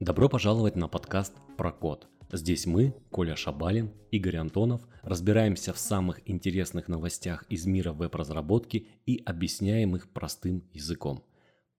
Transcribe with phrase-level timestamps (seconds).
[0.00, 2.08] Добро пожаловать на подкаст про код.
[2.32, 9.22] Здесь мы, Коля Шабалин, Игорь Антонов, разбираемся в самых интересных новостях из мира веб-разработки и
[9.24, 11.24] объясняем их простым языком.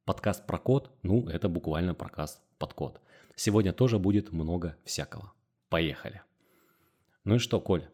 [0.05, 3.01] Подкаст про код, ну это буквально подкаст под код.
[3.35, 5.33] Сегодня тоже будет много всякого.
[5.69, 6.23] Поехали.
[7.25, 7.87] Ну и что, Коль,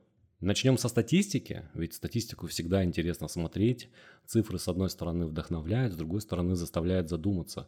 [0.46, 3.90] начнем со статистики, ведь статистику всегда интересно смотреть.
[4.26, 7.68] Цифры с одной стороны вдохновляют, с другой стороны заставляют задуматься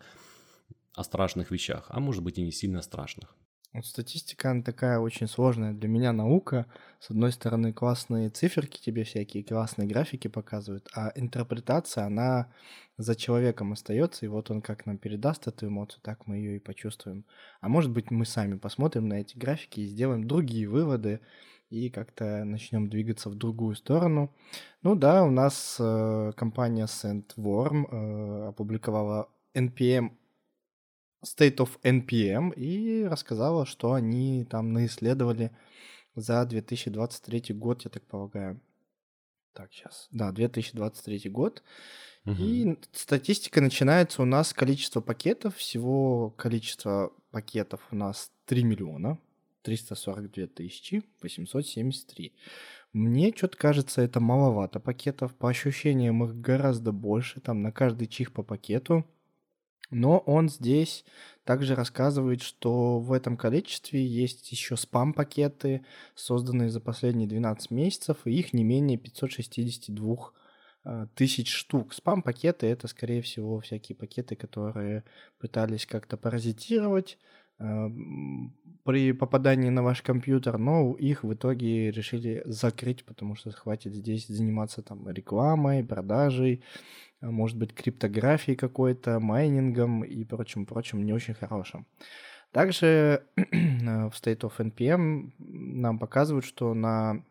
[0.94, 3.36] о страшных вещах, а может быть и не сильно страшных.
[3.74, 6.66] Вот статистика, она такая очень сложная для меня наука.
[7.00, 12.52] С одной стороны, классные циферки тебе всякие, классные графики показывают, а интерпретация, она
[12.98, 16.60] за человеком остается, и вот он как нам передаст эту эмоцию, так мы ее и
[16.60, 17.26] почувствуем.
[17.62, 21.20] А может быть, мы сами посмотрим на эти графики и сделаем другие выводы,
[21.70, 24.34] и как-то начнем двигаться в другую сторону.
[24.82, 30.12] Ну да, у нас э, компания SendWorm э, опубликовала NPM
[31.26, 35.52] State of NPM и рассказала, что они там наисследовали
[36.16, 38.62] за 2023 год, я так полагаю.
[39.54, 40.08] Так, сейчас.
[40.12, 41.64] Да, 2023 год.
[42.26, 42.36] Угу.
[42.38, 45.56] И статистика начинается у нас количество пакетов.
[45.56, 49.18] Всего количество пакетов у нас 3 миллиона
[49.68, 52.32] 342 тысячи 873.
[52.94, 55.36] Мне что-то кажется, это маловато пакетов.
[55.36, 57.42] По ощущениям их гораздо больше.
[57.42, 59.06] Там на каждый чих по пакету.
[59.90, 61.04] Но он здесь
[61.44, 68.32] также рассказывает, что в этом количестве есть еще спам-пакеты, созданные за последние 12 месяцев, и
[68.32, 70.32] их не менее 562
[70.86, 71.94] а, тысяч штук.
[71.94, 75.04] Спам-пакеты— это, скорее всего, всякие пакеты, которые
[75.40, 77.18] пытались как-то паразитировать
[77.58, 84.28] при попадании на ваш компьютер, но их в итоге решили закрыть, потому что хватит здесь
[84.28, 86.64] заниматься там рекламой, продажей,
[87.20, 91.86] а, может быть, криптографией какой-то, майнингом и прочим-прочим не очень хорошим.
[92.52, 97.24] Также в State of NPM нам показывают, что на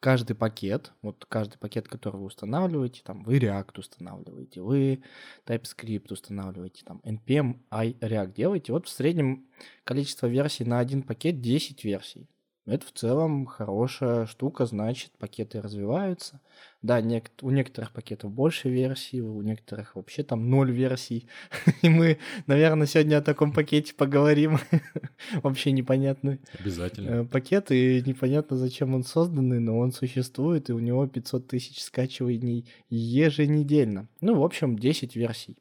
[0.00, 5.02] каждый пакет, вот каждый пакет, который вы устанавливаете, там вы React устанавливаете, вы
[5.46, 9.46] TypeScript устанавливаете, там npm i React делаете, вот в среднем
[9.84, 12.28] количество версий на один пакет 10 версий.
[12.66, 16.40] Это в целом хорошая штука, значит, пакеты развиваются.
[16.82, 21.26] Да, нек- у некоторых пакетов больше версий, у некоторых вообще там ноль версий.
[21.82, 24.58] И мы, наверное, сегодня о таком пакете поговорим.
[25.42, 27.08] вообще непонятный Обязательно.
[27.08, 31.82] Э, пакет, и непонятно, зачем он созданный, но он существует, и у него 500 тысяч
[31.82, 34.08] скачиваний еженедельно.
[34.20, 35.56] Ну, в общем, 10 версий.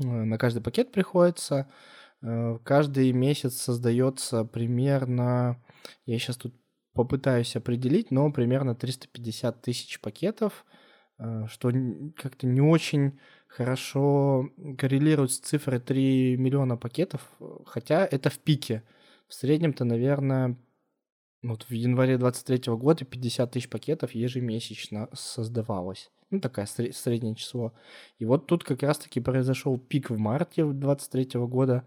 [0.00, 1.68] Э, на каждый пакет приходится.
[2.22, 5.60] Э, каждый месяц создается примерно
[6.06, 6.54] я сейчас тут
[6.94, 10.64] попытаюсь определить, но примерно 350 тысяч пакетов,
[11.18, 11.72] э, что
[12.16, 17.32] как-то не очень хорошо коррелирует с цифрой 3 миллиона пакетов,
[17.66, 18.82] хотя это в пике.
[19.28, 20.56] В среднем-то, наверное,
[21.42, 26.10] вот в январе 23 года 50 тысяч пакетов ежемесячно создавалось.
[26.30, 27.74] Ну, такое среднее число.
[28.18, 31.86] И вот тут как раз-таки произошел пик в марте 23 года,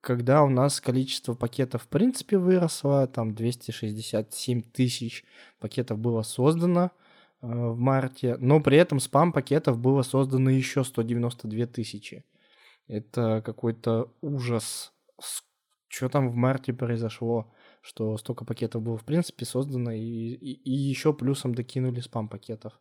[0.00, 5.24] когда у нас количество пакетов в принципе выросло, там 267 тысяч
[5.58, 6.90] пакетов было создано
[7.42, 12.24] э, в марте, но при этом спам-пакетов было создано еще 192 тысячи.
[12.88, 14.92] Это какой-то ужас.
[15.88, 17.52] Что там в марте произошло,
[17.82, 22.78] что столько пакетов было в принципе создано, и, и, и еще плюсом докинули спам-пакетов.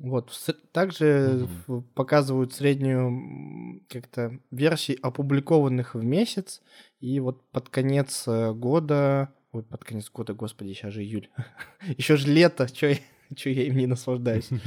[0.00, 0.32] Вот.
[0.72, 1.82] Также mm-hmm.
[1.94, 6.62] показывают среднюю как-то версии опубликованных в месяц.
[7.00, 9.34] И вот под конец э, года...
[9.52, 11.28] Ой, под конец года, господи, сейчас же июль.
[11.98, 12.96] Еще же лето, что я,
[13.36, 14.48] что я им не наслаждаюсь.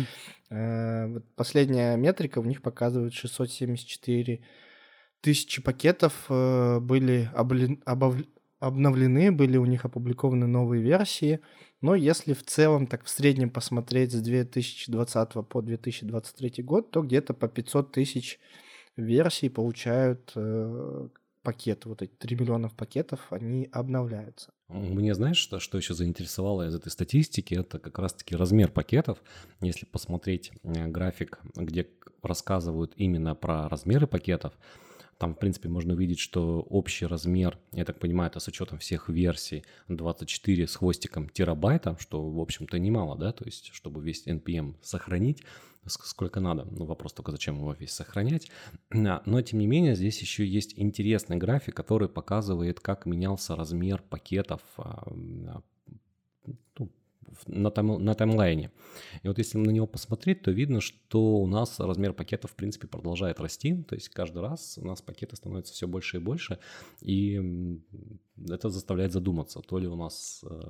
[0.49, 4.43] Э, последняя метрика в них показывает 674
[5.19, 7.31] тысячи пакетов э, были
[8.59, 11.39] обновлены, были у них опубликованы новые версии.
[11.83, 17.33] Но если в целом так в среднем посмотреть с 2020 по 2023 год, то где-то
[17.33, 18.39] по 500 тысяч
[18.95, 21.09] версий получают э,
[21.41, 24.53] пакеты, вот эти 3 миллионов пакетов, они обновляются.
[24.69, 29.21] Мне знаешь, что, что еще заинтересовало из этой статистики, это как раз-таки размер пакетов.
[29.59, 31.89] Если посмотреть э, график, где
[32.21, 34.53] рассказывают именно про размеры пакетов,
[35.17, 39.09] там, в принципе, можно увидеть, что общий размер, я так понимаю, это с учетом всех
[39.09, 44.75] версий 24 с хвостиком терабайта, что, в общем-то, немало, да, то есть, чтобы весь NPM
[44.81, 45.43] сохранить,
[45.85, 46.65] сколько надо.
[46.71, 48.49] Ну, вопрос только, зачем его весь сохранять.
[48.89, 54.61] Но, тем не менее, здесь еще есть интересный график, который показывает, как менялся размер пакетов
[54.77, 55.11] а,
[56.77, 56.91] ну,
[57.47, 58.71] на, тайм, на таймлайне.
[59.21, 62.87] И вот если на него посмотреть, то видно, что у нас размер пакета, в принципе,
[62.87, 63.83] продолжает расти.
[63.83, 66.59] То есть каждый раз у нас пакеты становятся все больше и больше.
[67.01, 67.79] И
[68.49, 70.61] это заставляет задуматься, то ли у нас э,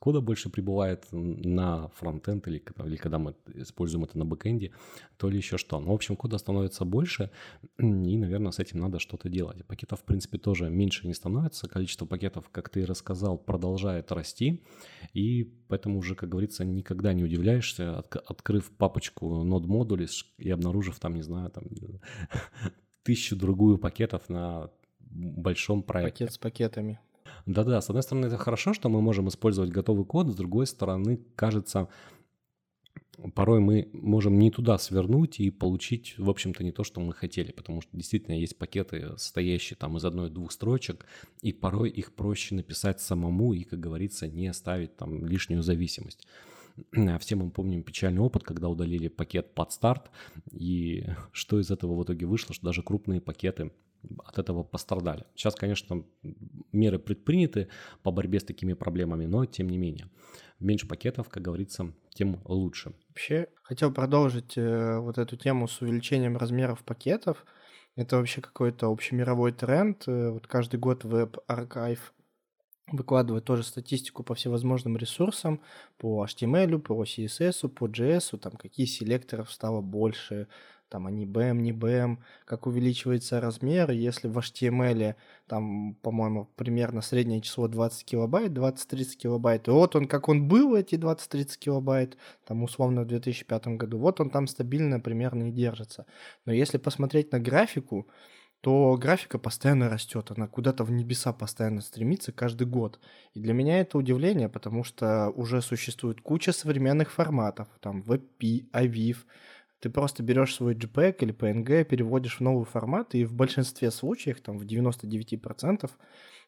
[0.00, 4.72] кода больше прибывает на фронтенд или, или когда мы используем это на бэкэнде,
[5.16, 5.80] то ли еще что.
[5.80, 7.30] Но, в общем, кода становится больше,
[7.78, 9.64] и, наверное, с этим надо что-то делать.
[9.64, 11.68] Пакетов, в принципе, тоже меньше не становится.
[11.68, 14.62] Количество пакетов, как ты рассказал, продолжает расти,
[15.12, 20.06] и поэтому уже, как говорится, никогда не удивляешься, открыв папочку node модули
[20.38, 21.64] и обнаружив там, не знаю, там
[23.02, 24.70] тысячу другую пакетов на
[25.00, 26.24] большом проекте.
[26.24, 27.00] Пакет с пакетами.
[27.46, 31.20] Да-да, с одной стороны, это хорошо, что мы можем использовать готовый код, с другой стороны,
[31.36, 31.88] кажется,
[33.34, 37.52] порой мы можем не туда свернуть и получить, в общем-то, не то, что мы хотели,
[37.52, 41.06] потому что действительно есть пакеты, состоящие там из одной-двух строчек,
[41.42, 46.26] и порой их проще написать самому и, как говорится, не оставить там лишнюю зависимость.
[47.20, 50.10] Все мы помним печальный опыт, когда удалили пакет под старт,
[50.50, 53.70] и что из этого в итоге вышло, что даже крупные пакеты
[54.24, 55.24] от этого пострадали.
[55.34, 56.04] Сейчас, конечно,
[56.72, 57.68] меры предприняты
[58.02, 60.10] по борьбе с такими проблемами, но тем не менее.
[60.60, 62.94] Меньше пакетов, как говорится, тем лучше.
[63.08, 67.44] Вообще, хотел продолжить э, вот эту тему с увеличением размеров пакетов.
[67.96, 70.04] Это вообще какой-то общемировой тренд.
[70.06, 72.00] Э, вот каждый год Archive
[72.88, 75.60] выкладывает тоже статистику по всевозможным ресурсам,
[75.98, 80.48] по HTML, по CSS, по JS, там какие селекторов стало больше,
[80.94, 85.16] там они BM, не BM, как увеличивается размер, если в HTML
[85.48, 90.76] там, по-моему, примерно среднее число 20 килобайт, 20-30 килобайт, и вот он, как он был,
[90.76, 96.06] эти 20-30 килобайт, там, условно, в 2005 году, вот он там стабильно примерно и держится.
[96.46, 98.06] Но если посмотреть на графику,
[98.60, 103.00] то графика постоянно растет, она куда-то в небеса постоянно стремится каждый год.
[103.34, 109.16] И для меня это удивление, потому что уже существует куча современных форматов, там WebP, AVIF,
[109.84, 114.40] ты просто берешь свой JPEG или PNG, переводишь в новый формат, и в большинстве случаев,
[114.40, 115.90] там в 99%,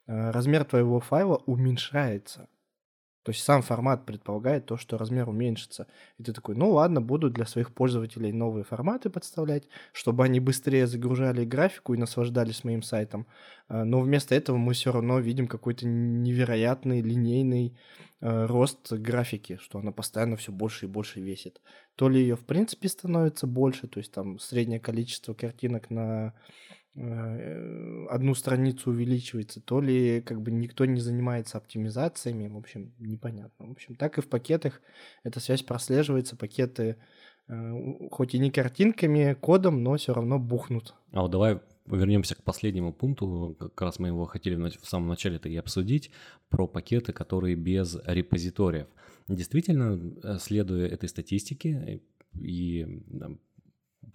[0.07, 2.49] э, размер твоего файла уменьшается.
[3.27, 5.89] То есть сам формат предполагает то, что размер уменьшится.
[6.17, 10.87] И ты такой, ну ладно, буду для своих пользователей новые форматы подставлять, чтобы они быстрее
[10.87, 13.27] загружали графику и наслаждались моим сайтом.
[13.69, 17.77] Э, но вместо этого мы все равно видим какой-то невероятный линейный
[18.23, 21.61] Э, рост графики, что она постоянно все больше и больше весит.
[21.97, 26.33] То ли ее в принципе становится больше, то есть там среднее количество картинок на
[26.97, 33.67] одну страницу увеличивается, то ли как бы никто не занимается оптимизациями, в общем, непонятно.
[33.67, 34.81] В общем, так и в пакетах
[35.23, 36.97] эта связь прослеживается, пакеты
[37.49, 37.73] э,
[38.11, 40.95] хоть и не картинками, кодом, но все равно бухнут.
[41.13, 45.37] А вот давай вернемся к последнему пункту, как раз мы его хотели в самом начале
[45.37, 46.11] это и обсудить,
[46.49, 48.87] про пакеты, которые без репозиториев.
[49.29, 52.01] Действительно, э, следуя этой статистике
[52.41, 53.03] и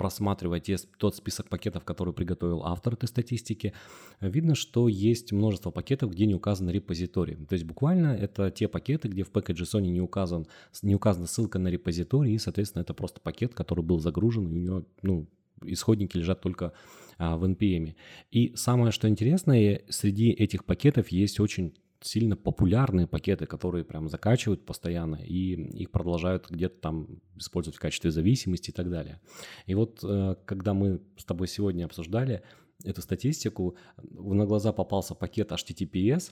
[0.01, 3.71] просматривая те, тот список пакетов, который приготовил автор этой статистики,
[4.19, 7.35] видно, что есть множество пакетов, где не указан репозиторий.
[7.35, 10.47] То есть буквально это те пакеты, где в package.json не, указан,
[10.81, 14.59] не указана ссылка на репозиторий, и, соответственно, это просто пакет, который был загружен, и у
[14.59, 15.27] него ну,
[15.65, 16.73] исходники лежат только
[17.19, 17.93] а, в NPM.
[18.31, 24.65] И самое, что интересное, среди этих пакетов есть очень сильно популярные пакеты, которые прям закачивают
[24.65, 29.19] постоянно и их продолжают где-то там использовать в качестве зависимости и так далее.
[29.65, 32.43] И вот э, когда мы с тобой сегодня обсуждали
[32.83, 36.31] эту статистику, на глаза попался пакет HTTPS,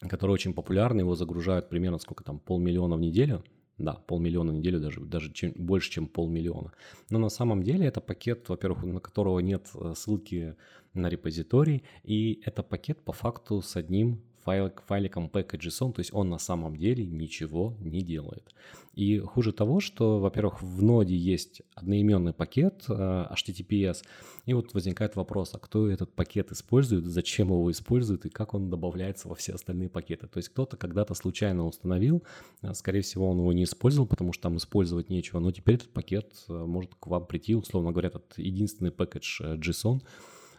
[0.00, 3.44] который очень популярный, его загружают примерно сколько там, полмиллиона в неделю–
[3.78, 6.72] да, полмиллиона в неделю, даже, даже чем, больше, чем полмиллиона.
[7.10, 10.56] Но на самом деле это пакет, во-первых, на которого нет э, ссылки
[10.94, 16.28] на репозиторий, и это пакет по факту с одним файл, файликом package.json, то есть он
[16.30, 18.54] на самом деле ничего не делает.
[18.94, 24.02] И хуже того, что, во-первых, в ноде есть одноименный пакет э, HTTPS,
[24.44, 28.70] и вот возникает вопрос, а кто этот пакет использует, зачем его использует и как он
[28.70, 30.26] добавляется во все остальные пакеты.
[30.26, 32.24] То есть кто-то когда-то случайно установил,
[32.62, 35.90] э, скорее всего, он его не использовал, потому что там использовать нечего, но теперь этот
[35.90, 40.02] пакет э, может к вам прийти, условно говоря, этот единственный пакет JSON,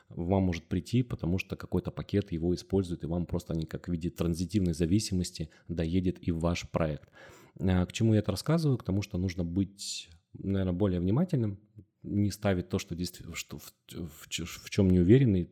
[0.09, 3.91] вам может прийти, потому что какой-то пакет его использует, и вам просто они как в
[3.91, 7.09] виде транзитивной зависимости доедет и в ваш проект.
[7.59, 8.77] А, к чему я это рассказываю?
[8.77, 11.59] К тому, что нужно быть, наверное, более внимательным,
[12.01, 15.49] не ставить то, что, действительно, что в, в, в чем не уверенный,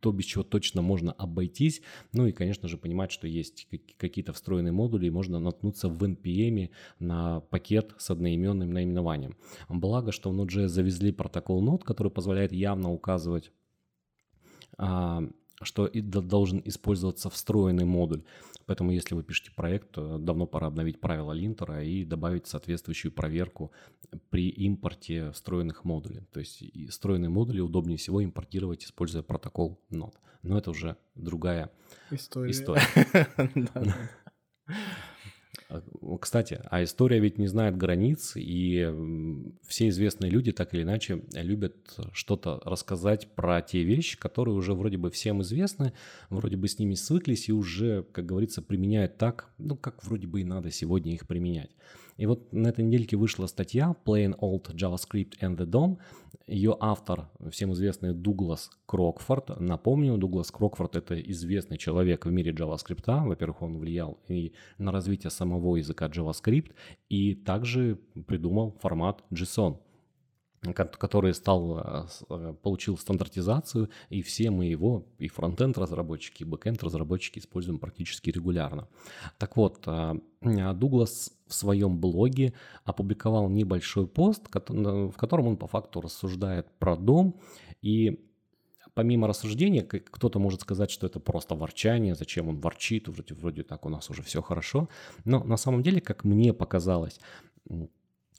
[0.00, 1.82] то, без чего точно можно обойтись.
[2.12, 6.70] Ну и, конечно же, понимать, что есть какие-то встроенные модули, и можно наткнуться в NPM
[6.98, 9.36] на пакет с одноименным наименованием.
[9.68, 13.52] Благо, что в Node.js завезли протокол Node, который позволяет явно указывать
[14.78, 15.22] а,
[15.62, 18.22] что и должен использоваться встроенный модуль.
[18.66, 23.70] Поэтому, если вы пишете проект, то давно пора обновить правила линтера и добавить соответствующую проверку
[24.30, 26.22] при импорте встроенных модулей.
[26.32, 30.14] То есть встроенные модули удобнее всего импортировать, используя протокол NOT.
[30.42, 31.70] Но это уже другая
[32.10, 32.50] история.
[32.50, 32.82] история.
[35.68, 35.82] А,
[36.20, 38.88] кстати, а история ведь не знает границ, и
[39.66, 41.76] все известные люди так или иначе любят
[42.12, 45.92] что-то рассказать про те вещи, которые уже вроде бы всем известны,
[46.30, 50.40] вроде бы с ними свыклись и уже, как говорится, применяют так, ну, как вроде бы
[50.40, 51.70] и надо сегодня их применять.
[52.16, 55.98] И вот на этой недельке вышла статья Plain Old JavaScript and the DOM.
[56.48, 59.58] Ее автор, всем известный Дуглас Крокфорд.
[59.58, 63.26] Напомню, Дуглас Крокфорд– это известный человек в мире JavaScript.
[63.26, 66.72] Во-первых, он влиял и на развитие самого языка JavaScript,
[67.08, 67.98] и также
[68.28, 69.80] придумал формат JSON
[70.72, 76.82] который стал, э, э, получил стандартизацию, и все мы его, и фронтенд разработчики, и бэкенд
[76.82, 78.88] разработчики используем практически регулярно.
[79.38, 80.14] Так вот, э,
[80.74, 82.52] Дуглас в своем блоге
[82.84, 87.40] опубликовал небольшой пост, в котором он по факту рассуждает про дом,
[87.82, 88.26] и
[88.96, 93.84] помимо рассуждения, кто-то может сказать, что это просто ворчание, зачем он ворчит, вроде, вроде так
[93.84, 94.88] у нас уже все хорошо.
[95.24, 97.20] Но на самом деле, как мне показалось,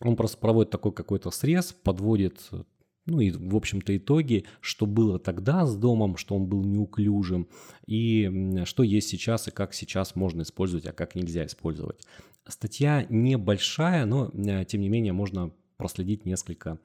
[0.01, 2.49] он просто проводит такой какой-то срез, подводит,
[3.05, 7.47] ну и, в общем-то, итоги, что было тогда с домом, что он был неуклюжим,
[7.85, 12.01] и что есть сейчас, и как сейчас можно использовать, а как нельзя использовать.
[12.47, 16.79] Статья небольшая, но, э, тем не менее, можно проследить несколько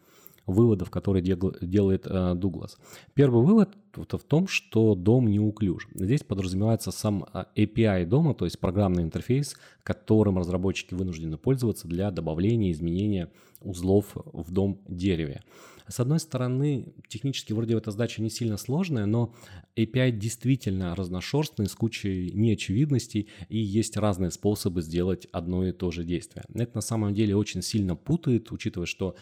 [0.47, 2.79] выводов, которые делает э, Дуглас.
[3.15, 5.89] Первый вывод в том, что дом неуклюж.
[5.95, 12.11] Здесь подразумевается сам э, API дома, то есть программный интерфейс, которым разработчики вынуждены пользоваться для
[12.11, 13.31] добавления, изменения
[13.61, 15.43] узлов в дом дереве.
[15.89, 19.35] С одной стороны, технически вроде эта задача не сильно сложная, но
[19.77, 26.05] API действительно разношерстный, с кучей неочевидностей, и есть разные способы сделать одно и то же
[26.05, 26.45] действие.
[26.55, 29.17] Это на самом деле очень сильно путает, учитывая, что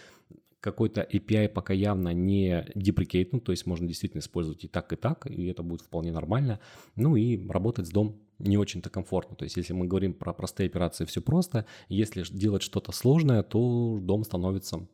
[0.61, 5.27] какой-то API пока явно не деприкейтнут, то есть можно действительно использовать и так, и так,
[5.27, 6.61] и это будет вполне нормально.
[6.97, 9.37] Ну и работать с дом не очень-то комфортно.
[9.37, 11.67] То есть если мы говорим про простые операции, все просто.
[11.89, 14.87] Если делать что-то сложное, то дом становится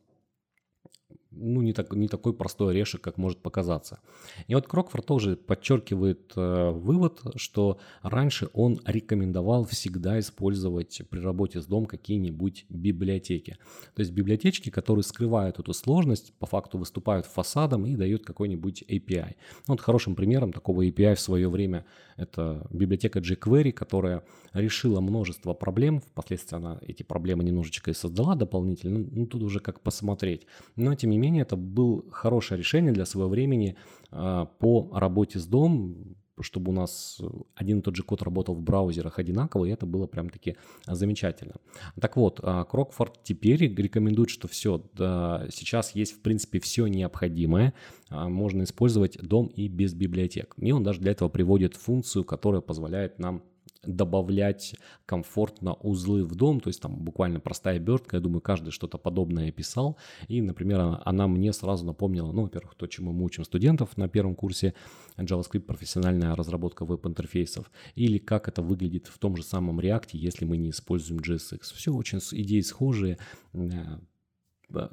[1.39, 3.99] ну, не, так, не такой простой орешек, как может показаться.
[4.47, 11.61] И вот Крокфорд тоже подчеркивает э, вывод, что раньше он рекомендовал всегда использовать при работе
[11.61, 13.57] с дом какие-нибудь библиотеки.
[13.95, 19.35] То есть библиотечки, которые скрывают эту сложность, по факту выступают фасадом и дают какой-нибудь API.
[19.67, 21.85] Ну, вот хорошим примером такого API в свое время
[22.17, 26.01] это библиотека jQuery, которая решила множество проблем.
[26.01, 29.07] Впоследствии она эти проблемы немножечко и создала дополнительно.
[29.11, 30.47] Ну, тут уже как посмотреть.
[30.75, 33.75] Но, тем не менее, это было хорошее решение для своего времени
[34.11, 37.19] а, по работе с домом, чтобы у нас
[37.55, 40.55] один и тот же код работал в браузерах одинаково, и это было прям-таки
[40.85, 41.55] замечательно.
[41.99, 47.73] Так вот, а, Крокфорд теперь рекомендует, что все, да, сейчас есть в принципе все необходимое,
[48.09, 50.53] а, можно использовать дом и без библиотек.
[50.57, 53.43] И он даже для этого приводит функцию, которая позволяет нам
[53.83, 58.97] добавлять комфортно узлы в дом, то есть там буквально простая обертка, я думаю, каждый что-то
[58.97, 63.97] подобное писал, и, например, она, мне сразу напомнила, ну, во-первых, то, чему мы учим студентов
[63.97, 64.73] на первом курсе.
[65.17, 70.57] JavaScript профессиональная разработка веб-интерфейсов, или как это выглядит в том же самом React, если мы
[70.57, 71.73] не используем JSX.
[71.73, 73.17] Все очень идеи схожие,
[73.53, 73.99] э,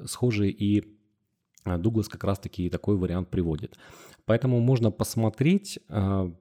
[0.05, 0.95] схожие и
[1.65, 3.77] Дуглас как раз-таки такой вариант приводит.
[4.25, 6.31] Поэтому можно посмотреть, э,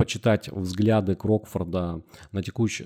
[0.00, 2.02] почитать взгляды Крокфорда
[2.32, 2.84] на, текущ, э,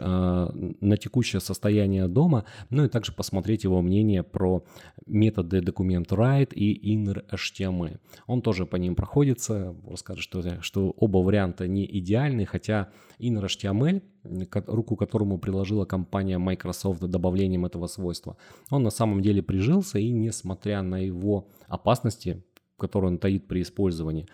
[0.80, 4.64] на текущее состояние дома, ну и также посмотреть его мнение про
[5.06, 8.00] методы документ write и inner HTML.
[8.26, 12.88] Он тоже по ним проходится, расскажет, что, что оба варианта не идеальны, хотя
[13.20, 14.02] inner HTML,
[14.66, 18.36] руку которому приложила компания Microsoft добавлением этого свойства,
[18.70, 22.42] он на самом деле прижился и несмотря на его опасности,
[22.76, 24.26] которые он таит при использовании,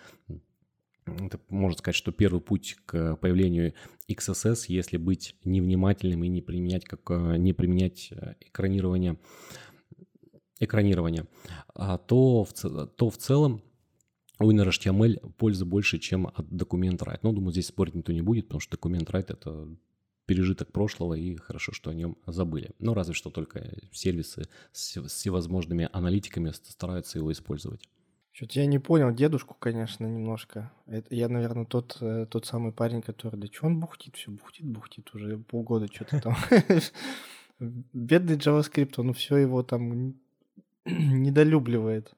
[1.18, 3.74] это можно сказать, что первый путь к появлению
[4.08, 9.18] XSS, если быть невнимательным и не применять, как, э, не применять э, экранирование,
[10.58, 11.26] экранирование
[11.74, 13.62] а, то, в, то в целом
[14.38, 17.20] у InnerHTML пользы больше, чем от документ write.
[17.22, 19.68] Но, думаю, здесь спорить никто не будет, потому что документ write— это
[20.26, 22.70] пережиток прошлого, и хорошо, что о нем забыли.
[22.78, 27.88] Но разве что только сервисы с всевозможными аналитиками стараются его использовать.
[28.32, 30.72] Что-то я не понял дедушку, конечно, немножко.
[30.86, 34.66] Это я, наверное, тот, э, тот самый парень, который, да что он бухтит, все бухтит,
[34.66, 36.36] бухтит уже полгода что-то там.
[37.92, 40.14] Бедный JavaScript, он все его там
[40.86, 42.14] недолюбливает.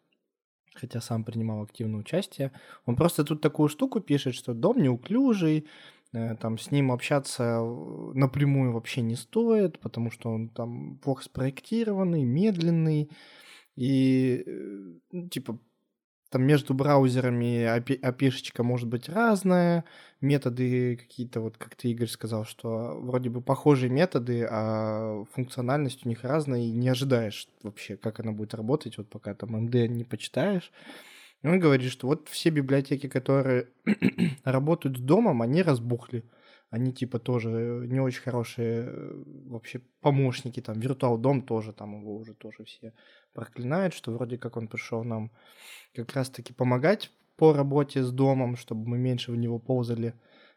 [0.75, 2.53] хотя сам принимал активное участие.
[2.85, 5.67] Он просто тут такую штуку пишет, что дом неуклюжий,
[6.13, 7.61] э, там с ним общаться
[8.15, 13.11] напрямую вообще не стоит, потому что он там плохо спроектированный, медленный,
[13.77, 15.59] и э, ну, типа
[16.33, 19.85] там между браузерами API может быть разная,
[20.23, 26.09] методы какие-то, вот как ты, Игорь, сказал, что вроде бы похожие методы, а функциональность у
[26.09, 30.05] них разная, и не ожидаешь вообще, как она будет работать, вот пока там MD не
[30.05, 30.73] почитаешь.
[31.43, 33.69] И он говорит, что вот все библиотеки, которые
[34.45, 36.25] работают с домом, они разбухли.
[36.73, 37.51] Они типа тоже
[37.87, 42.95] не очень хорошие э, вообще помощники, там, Virtual Дом тоже, там его уже тоже все
[43.35, 45.31] проклинают, что вроде как он пришел нам
[45.95, 50.15] как раз-таки помогать по работе с домом, чтобы мы меньше в него ползали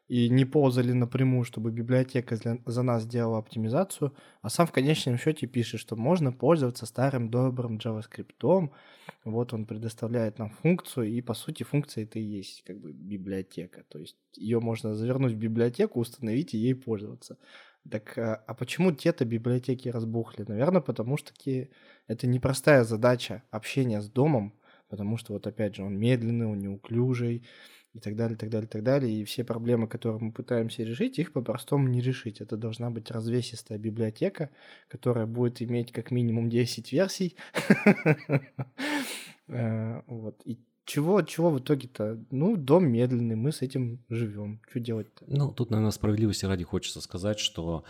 [0.08, 5.48] и не ползали напрямую, чтобы библиотека за нас делала оптимизацию, а сам в конечном счете
[5.48, 8.70] пишет, что можно пользоваться старым добрым JavaScript.
[9.24, 13.84] Вот он предоставляет нам функцию, и по сути функция это и есть как бы библиотека.
[13.90, 17.38] То есть ее можно завернуть в библиотеку, установить и ей пользоваться.
[17.90, 20.46] Так, а, а почему те-то библиотеки разбухли?
[20.48, 21.34] Наверное, потому что
[22.08, 24.54] это непростая задача общения с домом,
[24.88, 27.44] потому что вот опять же он медленный, он неуклюжий
[27.96, 29.22] и так далее, так далее, так далее.
[29.22, 32.42] И все проблемы, которые мы пытаемся решить, их по-простому не решить.
[32.42, 34.50] Это должна быть развесистая библиотека,
[34.90, 37.36] которая будет иметь как минимум 10 версий.
[39.48, 40.42] Э, вот.
[40.44, 42.20] И чего, чего в итоге-то?
[42.32, 44.60] Ну, дом медленный, мы с этим живем.
[44.68, 45.24] Что делать-то?
[45.28, 47.84] Ну, тут, наверное, справедливости ради хочется сказать, что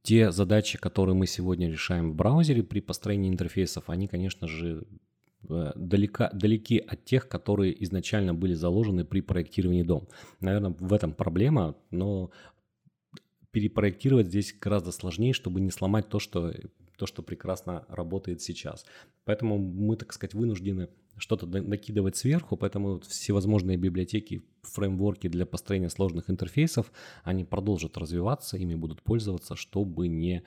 [0.00, 4.86] те задачи, которые мы сегодня решаем в браузере при построении интерфейсов, они, конечно же,
[5.48, 10.06] далека, далеки от тех, которые изначально были заложены при проектировании дома.
[10.40, 12.30] Наверное, в этом проблема, но
[13.50, 16.54] перепроектировать здесь гораздо сложнее, чтобы не сломать то, что,
[16.96, 18.84] то, что прекрасно работает сейчас.
[19.24, 26.30] Поэтому мы, так сказать, вынуждены что-то накидывать сверху, поэтому всевозможные библиотеки, фреймворки для построения сложных
[26.30, 26.90] интерфейсов,
[27.22, 30.42] они продолжат развиваться, ими будут пользоваться, чтобы не, э,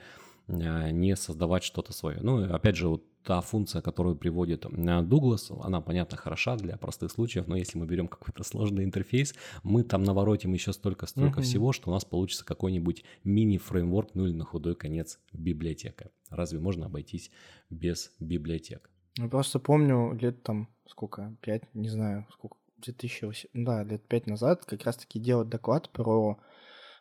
[0.48, 2.18] не создавать что-то свое.
[2.20, 7.10] Ну, опять же, вот та функция, которую приводит э, Дуглас, она, понятно, хороша для простых
[7.10, 11.42] случаев, но если мы берем какой-то сложный интерфейс, мы там наворотим еще столько-столько uh-huh.
[11.42, 16.10] всего, что у нас получится какой-нибудь мини-фреймворк, ну или на худой конец библиотека.
[16.30, 17.32] Разве можно обойтись
[17.68, 18.90] без библиотек?
[19.18, 24.64] Я просто помню лет там, сколько, пять, не знаю, сколько, 2008, да, лет пять назад
[24.64, 26.42] как раз-таки делать доклад про э,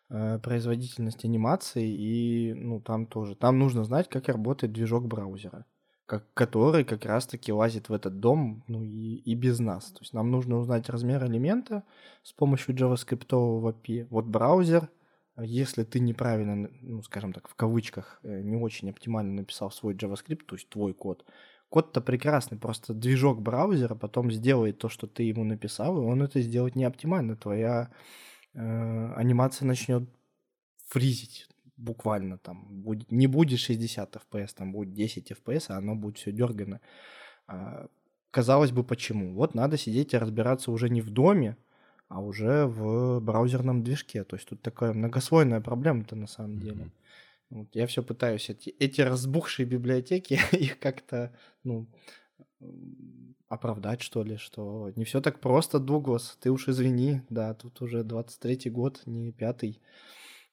[0.07, 5.65] производительность анимации, и, ну, там тоже, там нужно знать, как работает движок браузера
[6.05, 9.91] как, который как раз-таки лазит в этот дом, ну и, и без нас.
[9.91, 11.83] То есть нам нужно узнать размер элемента
[12.23, 14.07] с помощью JavaScript API.
[14.09, 14.89] Вот браузер,
[15.37, 20.45] если ты неправильно, ну скажем так, в кавычках, э, не очень оптимально написал свой JavaScript,
[20.45, 21.25] то есть твой код,
[21.69, 26.39] код-то прекрасный, просто движок браузера потом сделает то, что ты ему написал, и он это
[26.39, 27.35] сделать не оптимально.
[27.35, 27.91] Твоя
[28.55, 30.09] э, анимация начнет
[30.87, 36.17] фризить буквально там будет, не будет 60 FPS, там будет 10 FPS, а оно будет
[36.17, 36.79] все дергано.
[37.47, 37.87] А,
[38.31, 39.33] казалось бы, почему?
[39.33, 41.57] Вот надо сидеть и разбираться уже не в доме,
[42.07, 44.23] а уже в браузерном движке.
[44.23, 46.61] То есть тут такая многослойная проблема-то на самом mm-hmm.
[46.61, 46.91] деле.
[47.49, 51.87] Вот я все пытаюсь эти, эти разбухшие библиотеки, их как-то, ну,
[53.47, 58.01] оправдать, что ли, что не все так просто, Дуглас, ты уж извини, да, тут уже
[58.01, 59.79] 23-й год, не пятый.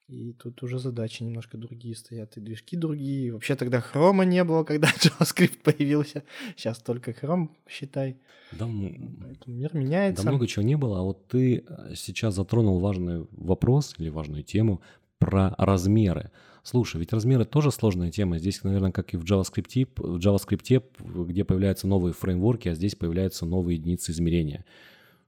[0.09, 3.33] И тут уже задачи немножко другие стоят, и движки другие.
[3.33, 6.25] Вообще тогда хрома не было, когда JavaScript появился.
[6.57, 8.19] Сейчас только хром, считай.
[8.51, 10.25] Да, Поэтому мир меняется.
[10.25, 14.43] Да много чего не было, а вот ты э, сейчас затронул важный вопрос или важную
[14.43, 14.83] тему
[15.19, 16.31] про размеры.
[16.63, 18.39] Слушай, ведь размеры тоже сложная тема.
[18.39, 23.47] Здесь, наверное, как и в JavaScript, в JavaScript, где появляются новые фреймворки, а здесь появляются
[23.47, 24.65] новые единицы измерения.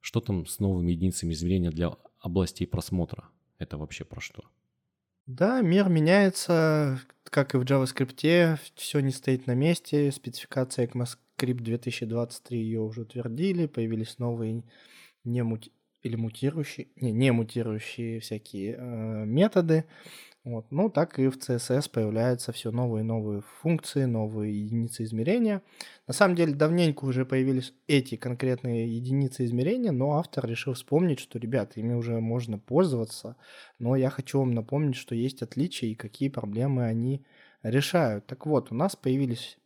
[0.00, 3.24] Что там с новыми единицами измерения для областей просмотра?
[3.58, 4.44] Это вообще про что?
[5.26, 10.12] Да, мир меняется, как и в JavaScript, все не стоит на месте.
[10.12, 14.62] Спецификация ECMAScript 2023 ее уже утвердили, появились новые
[15.24, 15.72] не мути...
[16.02, 19.86] или мутирующие, не, не мутирующие всякие э, методы.
[20.44, 20.66] Вот.
[20.70, 25.62] Ну, так и в CSS появляются все новые и новые функции, новые единицы измерения.
[26.06, 31.38] На самом деле, давненько уже появились эти конкретные единицы измерения, но автор решил вспомнить, что,
[31.38, 33.36] ребят, ими уже можно пользоваться,
[33.78, 37.24] но я хочу вам напомнить, что есть отличия и какие проблемы они
[37.62, 38.26] решают.
[38.26, 39.56] Так вот, у нас появились,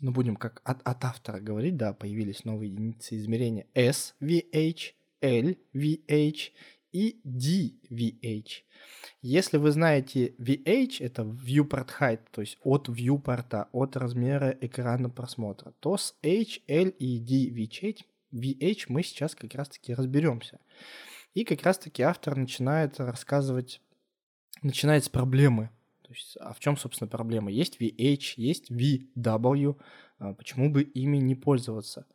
[0.00, 6.50] ну, будем как от, от автора говорить, да, появились новые единицы измерения SVH, LVH
[6.98, 8.64] и DVH.
[9.22, 15.72] Если вы знаете VH, это viewport height, то есть от viewport, от размера экрана просмотра,
[15.80, 20.58] то с H, L и DVH VH мы сейчас как раз-таки разберемся.
[21.34, 23.80] И как раз-таки автор начинает рассказывать,
[24.62, 25.70] начинает с проблемы.
[26.02, 27.50] То есть, а в чем, собственно, проблема?
[27.50, 29.76] Есть VH, есть VW,
[30.18, 32.06] а почему бы ими не пользоваться?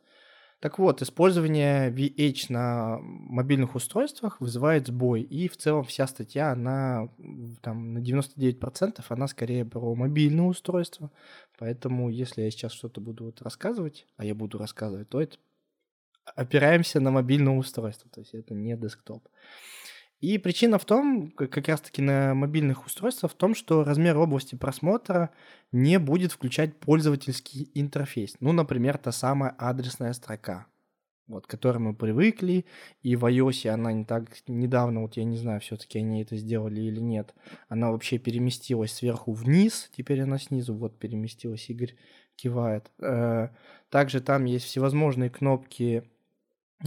[0.64, 7.10] Так вот, использование VH на мобильных устройствах вызывает сбой, и в целом вся статья, она
[7.60, 11.10] там на 99% она скорее про мобильное устройство,
[11.58, 15.36] поэтому если я сейчас что-то буду вот рассказывать, а я буду рассказывать, то это
[16.34, 19.28] опираемся на мобильное устройство, то есть это не десктоп.
[20.24, 25.28] И причина в том, как раз-таки на мобильных устройствах, в том, что размер области просмотра
[25.70, 28.34] не будет включать пользовательский интерфейс.
[28.40, 30.64] Ну, например, та самая адресная строка,
[31.26, 32.64] вот, к которой мы привыкли,
[33.02, 36.80] и в iOS она не так недавно, вот я не знаю, все-таки они это сделали
[36.80, 37.34] или нет,
[37.68, 41.96] она вообще переместилась сверху вниз, теперь она снизу, вот переместилась, Игорь
[42.34, 42.90] кивает.
[42.98, 43.50] Э,
[43.90, 46.04] также там есть всевозможные кнопки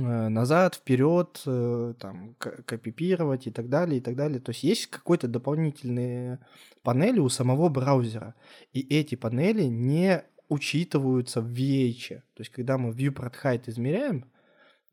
[0.01, 4.39] назад, вперед, э, там, копипировать и так далее, и так далее.
[4.39, 6.39] То есть есть какой-то дополнительные
[6.83, 8.35] панели у самого браузера,
[8.73, 12.09] и эти панели не учитываются в VH.
[12.09, 14.25] То есть когда мы viewport height измеряем,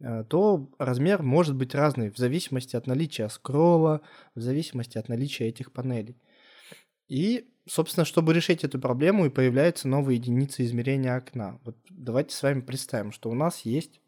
[0.01, 4.01] э, то размер может быть разный в зависимости от наличия скролла,
[4.35, 6.17] в зависимости от наличия этих панелей.
[7.09, 11.61] И, собственно, чтобы решить эту проблему, и появляются новые единицы измерения окна.
[11.65, 14.01] Вот давайте с вами представим, что у нас есть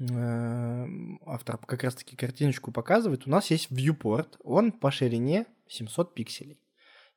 [0.00, 6.58] автор как раз-таки картиночку показывает, у нас есть viewport, он по ширине 700 пикселей.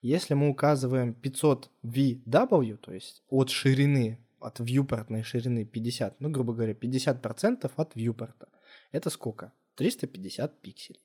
[0.02, 6.54] Если мы указываем 500 VW, то есть от ширины, от viewport ширины 50, ну, грубо
[6.54, 8.48] говоря, 50% от viewport,
[8.92, 9.54] это сколько?
[9.76, 11.00] 350 пикселей.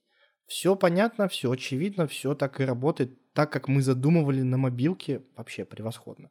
[0.47, 5.65] Все понятно, все очевидно, все так и работает, так как мы задумывали на мобилке, вообще
[5.65, 6.31] превосходно.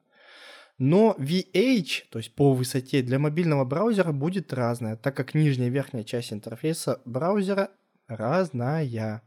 [0.80, 5.72] Но VH, то есть по высоте для мобильного браузера будет разная, так как нижняя и
[5.72, 7.72] верхняя часть интерфейса браузера
[8.08, 9.24] разная.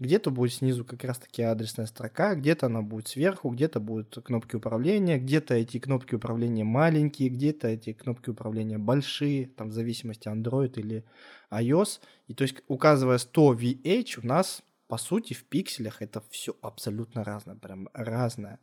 [0.00, 5.18] Где-то будет снизу как раз-таки адресная строка, где-то она будет сверху, где-то будут кнопки управления,
[5.18, 11.04] где-то эти кнопки управления маленькие, где-то эти кнопки управления большие, там в зависимости Android или
[11.52, 12.00] iOS.
[12.28, 17.22] И то есть указывая 100 VH, у нас по сути в пикселях это все абсолютно
[17.22, 18.58] разное, прям разное.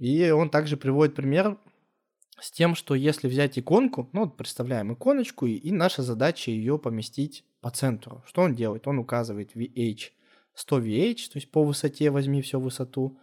[0.00, 1.58] И он также приводит пример
[2.40, 6.78] с тем, что если взять иконку, ну вот представляем иконочку, и, и наша задача ее
[6.78, 8.24] поместить по центру.
[8.26, 8.88] Что он делает?
[8.88, 10.12] Он указывает VH,
[10.54, 13.18] 100 VH, то есть по высоте возьми всю высоту,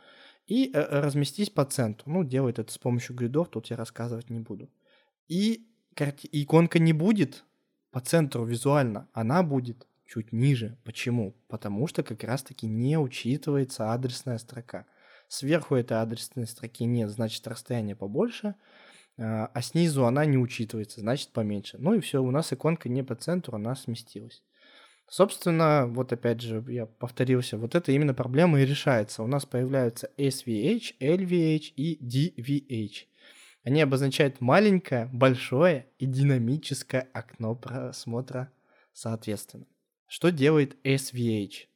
[0.46, 2.12] и э, разместись по центру.
[2.12, 4.70] Ну, делает это с помощью гридов, тут я рассказывать не буду.
[5.28, 5.68] И
[6.32, 7.44] иконка не будет
[7.90, 10.78] по центру визуально, она будет чуть ниже.
[10.84, 11.36] Почему?
[11.48, 14.86] Потому что как раз-таки не учитывается адресная строка–
[15.28, 18.56] Сверху этой адресной строки нет, значит расстояние побольше,
[19.18, 21.78] а, а снизу она не учитывается, значит поменьше.
[21.80, 24.44] Ну и все, у нас иконка не по центру, она сместилась.
[25.10, 29.24] Собственно, вот опять же, я повторился, вот это именно проблема и решается.
[29.24, 33.08] У нас появляются SVH, LVH и DVH.
[33.64, 38.52] Они обозначают маленькое, большое и динамическое окно просмотра
[38.98, 39.66] соответственно.
[40.08, 41.68] Что делает SVH?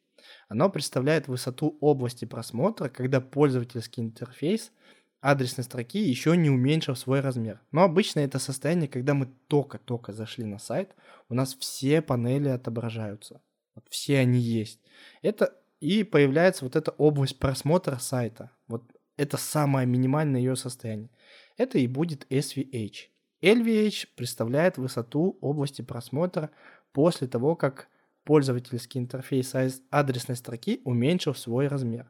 [0.48, 4.72] Оно представляет высоту области просмотра, когда пользовательский интерфейс
[5.22, 7.62] адресной строки еще не уменьшил свой размер.
[7.72, 10.96] Но обычно это состояние, когда мы только-только зашли на сайт,
[11.30, 13.42] у нас все панели отображаются.
[13.76, 14.80] Вот все они есть.
[15.22, 18.52] Это и появляется вот эта область просмотра сайта.
[18.68, 18.84] Вот
[19.18, 21.10] это самое минимальное ее состояние.
[21.58, 23.10] Это и будет SVH.
[23.42, 26.52] LVH представляет высоту области просмотра
[26.92, 27.88] после того, как
[28.24, 29.54] пользовательский интерфейс
[29.90, 32.10] адресной строки уменьшил свой размер.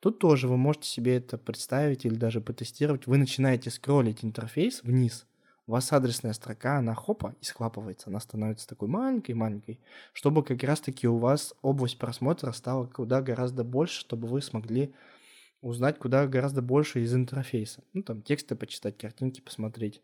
[0.00, 3.06] Тут тоже вы можете себе это представить или даже потестировать.
[3.06, 5.26] Вы начинаете скроллить интерфейс вниз,
[5.66, 9.78] у вас адресная строка, она хопа и схлапывается, она становится такой маленькой-маленькой,
[10.14, 14.94] чтобы как раз-таки у вас область просмотра стала куда гораздо больше, чтобы вы смогли
[15.60, 17.82] узнать куда гораздо больше из интерфейса.
[17.92, 20.00] Ну, там тексты почитать, картинки посмотреть.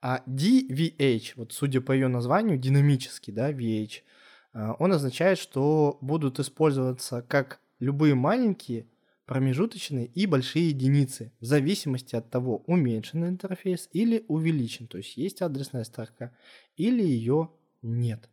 [0.00, 4.02] А DVH, вот судя по ее названию, динамический, да, VH–
[4.52, 8.86] он означает, что будут использоваться как любые маленькие,
[9.26, 15.42] промежуточные и большие единицы, в зависимости от того, уменьшен интерфейс или увеличен, то есть есть
[15.42, 16.32] адресная строка
[16.76, 17.50] или ее
[17.82, 18.28] нет.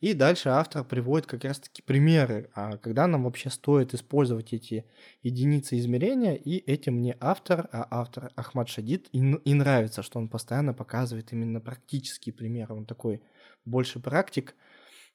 [0.00, 4.84] И дальше автор приводит как раз-таки примеры, а когда нам вообще стоит использовать эти
[5.22, 10.28] единицы измерения, и этим мне автор, а автор Ахмад Шадид, и, и нравится, что он
[10.28, 13.22] постоянно показывает именно практические примеры, он такой
[13.64, 14.56] больше практик,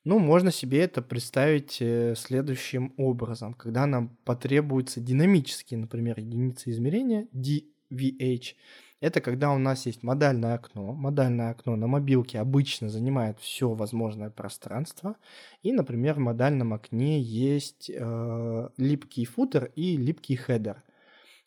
[0.07, 3.53] Ну, можно себе это представить э, следующим образом.
[3.53, 8.55] Когда нам потребуется динамические, например, единицы измерения, DVH,
[9.01, 10.93] это когда у нас есть модальное окно.
[10.93, 15.17] Модальное окно на мобилке обычно занимает все возможное пространство.
[15.61, 20.83] И, например, в модальном окне есть э, липкий футер и липкий хедер.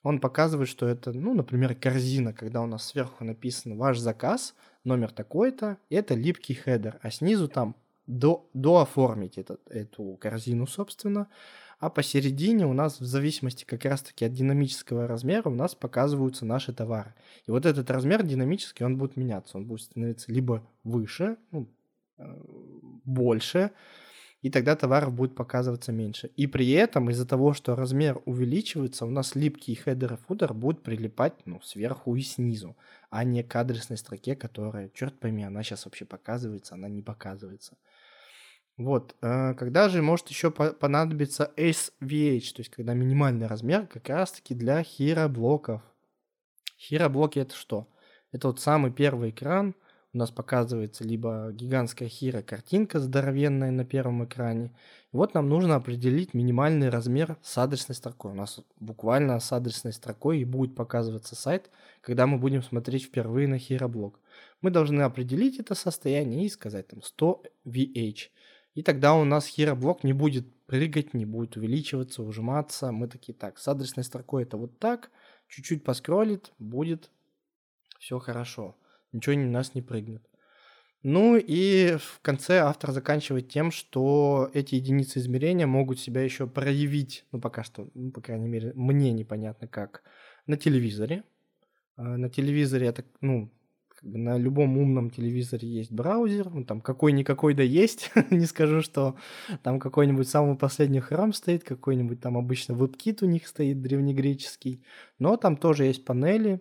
[0.02, 5.12] Он показывает, что это, ну, например, корзина, когда у нас сверху написано «Ваш заказ», номер
[5.12, 7.74] такой-то, это липкий header, а снизу там
[8.10, 11.28] до, дооформить этот, эту корзину, собственно,
[11.78, 16.72] а посередине у нас в зависимости как раз-таки от динамического размера у нас показываются наши
[16.72, 17.14] товары.
[17.46, 21.68] И вот этот размер динамический, он будет меняться, он будет становиться либо выше, ну,
[22.18, 22.24] э,
[23.04, 23.70] больше,
[24.42, 26.28] и тогда товаров будет показываться меньше.
[26.36, 30.82] И при этом из-за того, что размер увеличивается, у нас липкий header и footer будут
[30.82, 32.76] прилипать ну, сверху и снизу,
[33.10, 37.76] а не к адресной строке, которая, черт пойми, она сейчас вообще показывается, она не показывается.
[38.80, 44.54] Вот, э, когда же может еще понадобиться SVH, то есть когда минимальный размер как раз-таки
[44.54, 45.82] для хироблоков.
[46.78, 47.88] Хироблоки это что?
[48.32, 49.74] Это вот самый первый экран,
[50.14, 54.72] у нас показывается либо гигантская хира картинка здоровенная на первом экране.
[55.12, 58.32] И вот нам нужно определить минимальный размер с адресной строкой.
[58.32, 63.46] У нас буквально с адресной строкой и будет показываться сайт, когда мы будем смотреть впервые
[63.46, 64.18] на хироблок.
[64.62, 68.30] Мы должны определить это состояние и сказать там 100 VH.
[68.74, 72.92] И тогда у нас хироблок не будет прыгать, не будет увеличиваться, ужиматься.
[72.92, 75.10] Мы такие, так, с адресной строкой это вот так,
[75.48, 77.10] чуть-чуть поскролит, будет
[77.98, 78.76] все хорошо.
[79.12, 80.22] Ничего у нас не прыгнет.
[81.02, 87.24] Ну и в конце автор заканчивает тем, что эти единицы измерения могут себя еще проявить,
[87.32, 90.02] ну пока что, ну, по крайней мере, мне непонятно как,
[90.46, 91.24] на телевизоре.
[91.96, 93.50] А, на телевизоре это, ну,
[94.02, 99.16] на любом умном телевизоре есть браузер, ну, там какой-никакой да есть, не скажу, что
[99.62, 104.82] там какой-нибудь самый последний храм стоит, какой-нибудь там обычно веб-кит у них стоит древнегреческий,
[105.18, 106.60] но там тоже есть панели,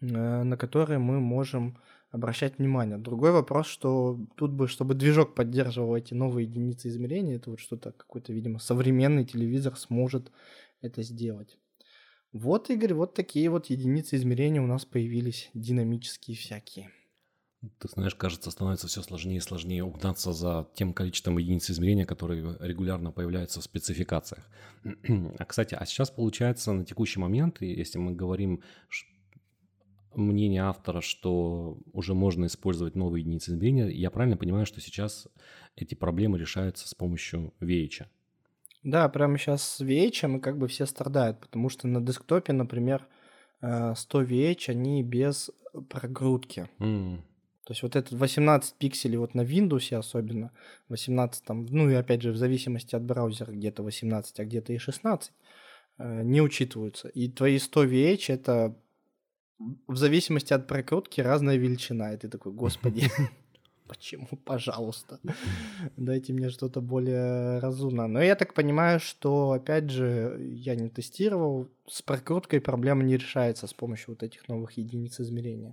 [0.00, 1.78] э, на которые мы можем
[2.10, 2.98] обращать внимание.
[2.98, 7.92] Другой вопрос, что тут бы, чтобы движок поддерживал эти новые единицы измерения, это вот что-то,
[7.92, 10.30] какой-то, видимо, современный телевизор сможет
[10.82, 11.58] это сделать.
[12.32, 16.90] Вот, Игорь, вот такие вот единицы измерения у нас появились, динамические всякие.
[17.78, 22.56] Ты знаешь, кажется, становится все сложнее и сложнее угнаться за тем количеством единиц измерения, которые
[22.58, 24.48] регулярно появляются в спецификациях.
[25.38, 28.62] А, кстати, а сейчас получается на текущий момент, если мы говорим
[30.14, 35.28] мнение автора, что уже можно использовать новые единицы измерения, я правильно понимаю, что сейчас
[35.76, 38.06] эти проблемы решаются с помощью VH?
[38.82, 43.06] Да, прямо сейчас с VH и как бы все страдают, потому что на десктопе, например,
[43.60, 45.50] 100 э, VH, они без
[45.88, 46.68] прогрудки.
[46.78, 47.18] Mm.
[47.64, 50.50] То есть вот этот 18 пикселей вот на Windows особенно,
[50.88, 54.78] 18 там, ну и опять же в зависимости от браузера где-то 18, а где-то и
[54.78, 55.32] 16,
[55.98, 57.08] э, не учитываются.
[57.08, 58.76] И твои 100 VH это
[59.86, 62.12] в зависимости от прокрутки разная величина.
[62.12, 63.08] И ты такой, господи,
[63.92, 65.20] почему, пожалуйста,
[65.96, 68.06] дайте мне что-то более разумное.
[68.06, 73.66] Но я так понимаю, что, опять же, я не тестировал, с прокруткой проблема не решается
[73.66, 75.72] с помощью вот этих новых единиц измерения.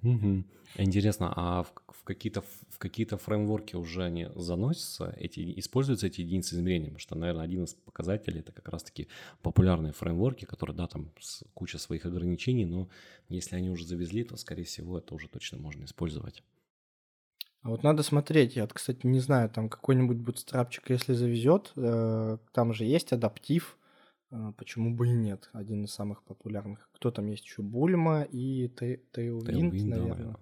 [0.77, 6.55] Интересно, а в, в какие-то в какие-то фреймворки уже они заносятся, эти, используются эти единицы
[6.55, 6.87] измерения?
[6.87, 9.07] Потому что, наверное, один из показателей это как раз-таки
[9.41, 11.11] популярные фреймворки, которые, да, там
[11.53, 12.89] куча своих ограничений, но
[13.29, 16.43] если они уже завезли, то, скорее всего, это уже точно можно использовать.
[17.61, 18.55] А вот надо смотреть.
[18.55, 23.77] Я, кстати, не знаю, там какой-нибудь бутстрапчик, если завезет, э, там же есть адаптив.
[24.31, 25.49] Э, почему бы и нет?
[25.51, 26.89] Один из самых популярных.
[26.93, 27.61] Кто там есть еще?
[27.61, 30.37] Бульма и Tailwind, Tailwind наверное.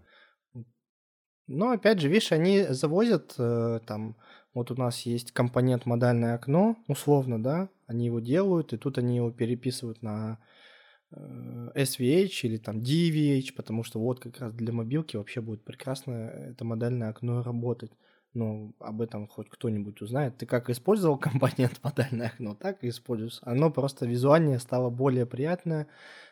[1.48, 4.18] Но опять же, видишь, они завозят э, там,
[4.54, 9.16] вот у нас есть компонент модальное окно, условно, да, они его делают, и тут они
[9.16, 10.40] его переписывают на
[11.78, 16.66] SVH или там DVH, потому что вот как раз для мобилки вообще будет прекрасно это
[16.66, 17.92] модальное окно работать.
[18.34, 20.38] Но об этом хоть кто-нибудь узнает.
[20.38, 23.40] Ты как использовал компонент модальное окно, так и используешь.
[23.42, 25.88] Оно просто визуальнее стало более приятное.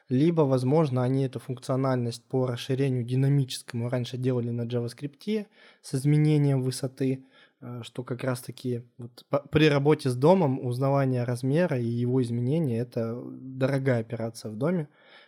[0.10, 5.48] Либо, возможно, они эту функциональность по расширению динамическому раньше делали на JavaScript
[5.82, 7.24] с изменением высоты
[7.66, 13.20] Э, что как раз-таки вот при работе с домом узнавание размера и его изменения– это
[13.26, 14.88] дорогая операция в доме.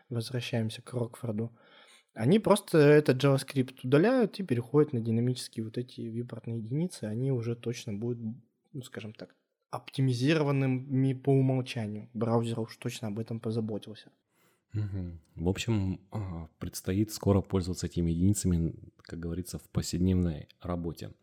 [0.10, 1.52] Возвращаемся к Рокфорду.
[2.14, 7.04] Они просто этот JavaScript удаляют и переходят на динамические вот эти вибортные единицы.
[7.04, 8.36] Они уже точно будут,
[8.74, 9.36] ну, скажем так,
[9.70, 12.10] оптимизированными по умолчанию.
[12.14, 14.12] Браузер уж точно об этом позаботился.
[15.36, 21.14] В общем, а, предстоит скоро пользоваться этими единицами, как говорится, в повседневной работе.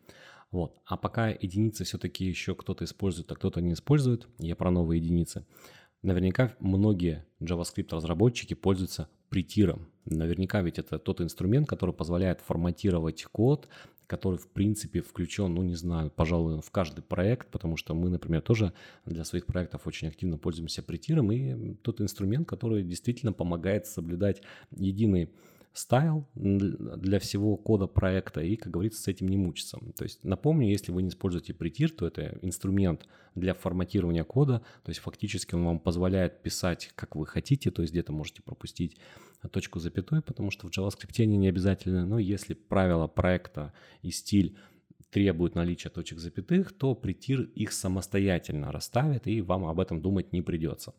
[0.51, 0.81] Вот.
[0.87, 5.47] А пока единицы все-таки еще кто-то использует, а кто-то не использует, я про новые единицы,
[6.05, 9.89] наверняка многие JavaScript-разработчики пользуются притиром.
[10.05, 13.69] Наверняка ведь это тот инструмент, который позволяет форматировать код,
[14.07, 18.43] который, в принципе, включен, ну, не знаю, пожалуй, в каждый проект, потому что мы, например,
[18.43, 18.75] тоже
[19.07, 24.43] для своих проектов очень активно пользуемся притиром, и тот инструмент, который действительно помогает соблюдать
[24.77, 25.31] единый
[25.75, 29.79] стайл для всего кода проекта и, как говорится, с этим не мучиться.
[29.97, 34.91] То есть напомню, если вы не используете притир, то это инструмент для форматирования кода, то
[34.91, 38.97] есть фактически он вам позволяет писать, как вы хотите, то есть где-то можете пропустить
[39.51, 44.57] точку запятой, потому что в JavaScript они не обязательно, но если правила проекта и стиль
[45.11, 50.41] требуют наличия точек запятых, то притир их самостоятельно расставит, и вам об этом думать не
[50.41, 50.95] придется.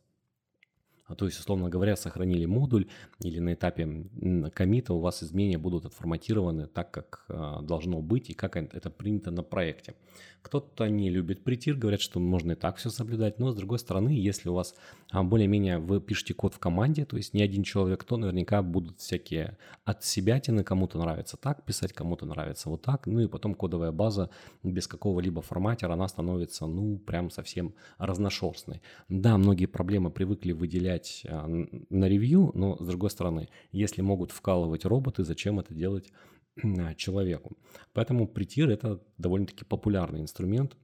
[1.07, 2.87] А то есть, условно говоря, сохранили модуль
[3.21, 4.07] или на этапе
[4.53, 9.29] комита у вас изменения будут отформатированы так, как а, должно быть и как это принято
[9.29, 9.95] на проекте.
[10.41, 14.09] Кто-то не любит притир, говорят, что можно и так все соблюдать, но с другой стороны,
[14.09, 14.75] если у вас
[15.11, 18.99] а, более-менее вы пишете код в команде, то есть не один человек, то наверняка будут
[18.99, 23.53] всякие от себя тины, кому-то нравится так писать, кому-то нравится вот так, ну и потом
[23.53, 24.29] кодовая база
[24.63, 28.81] без какого-либо форматера, она становится, ну, прям совсем разношерстной.
[29.09, 31.47] Да, многие проблемы привыкли выделять проверять а,
[31.89, 36.12] на ревью, но с другой стороны, если могут вкалывать роботы, зачем это делать
[36.63, 37.58] а, человеку?
[37.93, 40.75] Поэтому притир это довольно-таки популярный инструмент,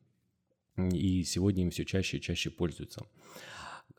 [0.77, 3.05] и сегодня им все чаще и чаще пользуются.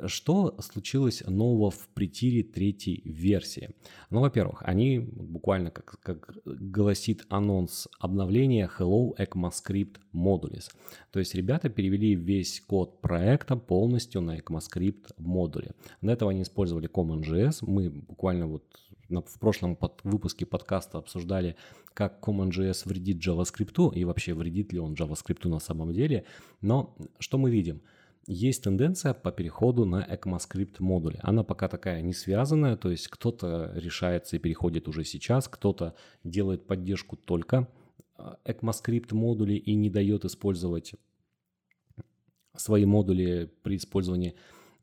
[0.07, 3.71] Что случилось нового в притире третьей версии?
[4.11, 10.71] Ну, во-первых, они буквально, как, как гласит анонс обновления Hello ECMAScript Modules.
[11.11, 15.73] То есть ребята перевели весь код проекта полностью на ECMAScript модуле.
[16.01, 17.59] До этого они использовали CommonJS.
[17.63, 18.65] Мы буквально вот
[19.09, 21.57] в прошлом под, выпуске подкаста обсуждали,
[21.95, 26.25] как CommonJS вредит JavaScript и вообще вредит ли он JavaScript на самом деле.
[26.61, 27.83] Но что мы видим?
[28.27, 31.19] Есть тенденция по переходу на ECMAScript модули.
[31.23, 36.67] Она пока такая не связанная, то есть кто-то решается и переходит уже сейчас, кто-то делает
[36.67, 37.69] поддержку только
[38.17, 40.95] а, ECMAScript модули и не дает использовать
[42.57, 44.35] свои модули при использовании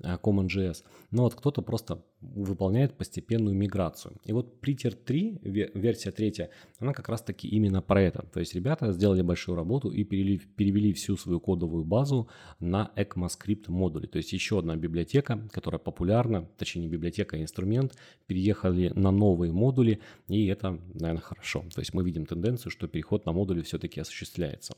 [0.01, 0.83] CommonJS.
[1.11, 4.15] Но вот кто-то просто выполняет постепенную миграцию.
[4.25, 8.25] И вот Prettier 3, версия 3, она как раз таки именно про это.
[8.33, 12.27] То есть ребята сделали большую работу и перевели, перевели всю свою кодовую базу
[12.59, 14.07] на ECMAScript модули.
[14.07, 17.95] То есть еще одна библиотека, которая популярна, точнее не библиотека, а инструмент,
[18.27, 21.63] переехали на новые модули, и это, наверное, хорошо.
[21.73, 24.75] То есть мы видим тенденцию, что переход на модули все-таки осуществляется.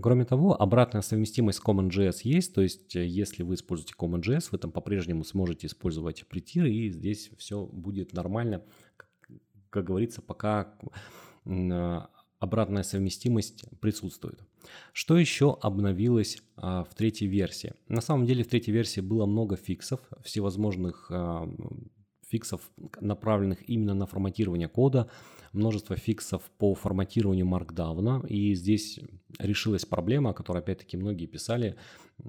[0.00, 4.58] Кроме того, обратная совместимость с CommonJS есть, то есть э, если вы используете CommonJS, вы
[4.58, 8.64] там по-прежнему сможете использовать притиры, и здесь все будет нормально,
[9.70, 10.74] как говорится, пока
[11.46, 14.40] а, обратная совместимость присутствует.
[14.92, 17.74] Что еще обновилось а, в третьей версии?
[17.88, 21.48] На самом деле в третьей версии было много фиксов, всевозможных а,
[22.28, 22.60] фиксов,
[23.00, 25.10] направленных именно на форматирование кода,
[25.54, 29.00] множество фиксов по форматированию маркдауна, и здесь
[29.38, 31.76] решилась проблема, о которой опять-таки многие писали,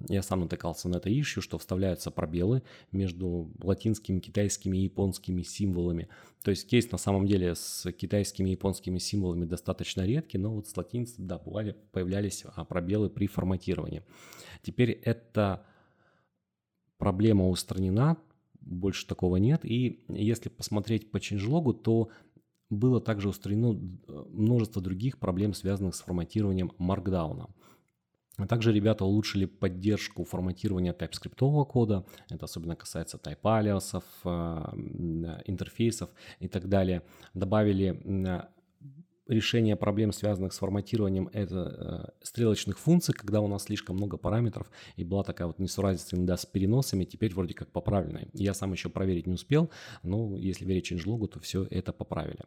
[0.09, 6.07] я сам натыкался на это ищу, что вставляются пробелы между латинскими, китайскими и японскими символами.
[6.43, 10.67] То есть кейс на самом деле с китайскими и японскими символами достаточно редкий, но вот
[10.67, 14.03] с латинцем, да, бывали, появлялись а, пробелы при форматировании.
[14.63, 15.65] Теперь эта
[16.97, 18.17] проблема устранена,
[18.61, 19.61] больше такого нет.
[19.63, 22.09] И если посмотреть по changelog, то
[22.69, 23.73] было также устранено
[24.07, 27.49] э, множество других проблем, связанных с форматированием маркдауна.
[28.37, 32.05] А также ребята улучшили поддержку форматирования TypeScript кода.
[32.29, 34.29] Это особенно касается type алиасов, э,
[35.45, 37.03] интерфейсов и так далее.
[37.33, 38.01] Добавили
[39.27, 44.69] решение проблем, связанных с форматированием это э, стрелочных функций, когда у нас слишком много параметров,
[44.95, 48.27] и была такая вот несуразица иногда с переносами, теперь вроде как поправленная.
[48.33, 49.69] Я сам еще проверить не успел,
[50.03, 52.41] но если верить changelog, то все это поправили.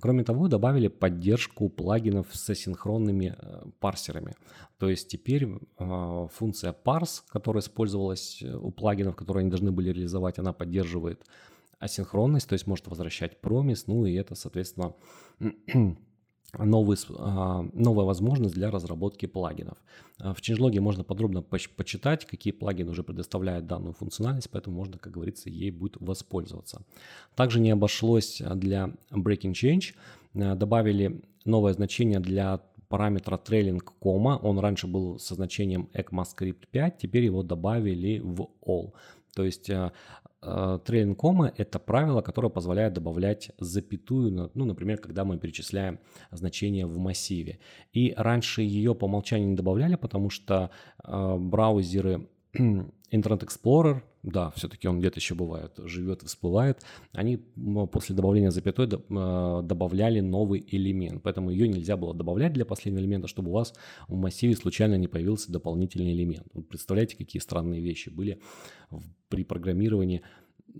[0.00, 4.34] Кроме того, добавили поддержку плагинов с асинхронными э, парсерами.
[4.78, 5.46] То есть теперь
[5.78, 11.24] э, функция parse, которая использовалась у плагинов, которые они должны были реализовать, она поддерживает
[11.78, 14.94] асинхронность, то есть может возвращать промис, ну и это, соответственно,
[16.58, 19.78] новый, а, новая возможность для разработки плагинов.
[20.18, 25.12] А, в changelog можно подробно почитать, какие плагины уже предоставляют данную функциональность, поэтому можно, как
[25.12, 26.82] говорится, ей будет воспользоваться.
[27.34, 29.94] Также не обошлось для breaking change.
[30.34, 34.38] А, добавили новое значение для параметра trailing кома.
[34.42, 38.92] Он раньше был со значением ECMAScript 5, теперь его добавили в all.
[39.34, 39.68] То есть
[40.84, 45.98] трейлинг кома– это правило, которое позволяет добавлять запятую, ну, например, когда мы перечисляем
[46.30, 47.58] значение в массиве.
[47.92, 50.70] И раньше ее по умолчанию не добавляли, потому что
[51.02, 52.28] э, браузеры
[53.10, 56.82] Internet Explorer, да, все-таки он где-то еще бывает, живет всплывает,
[57.12, 57.36] они
[57.92, 63.28] после добавления запятой э, добавляли новый элемент, поэтому ее нельзя было добавлять для последнего элемента,
[63.28, 63.74] чтобы у вас
[64.08, 66.46] в массиве случайно не появился дополнительный элемент.
[66.68, 68.40] Представляете, какие странные вещи были
[69.28, 70.22] при программировании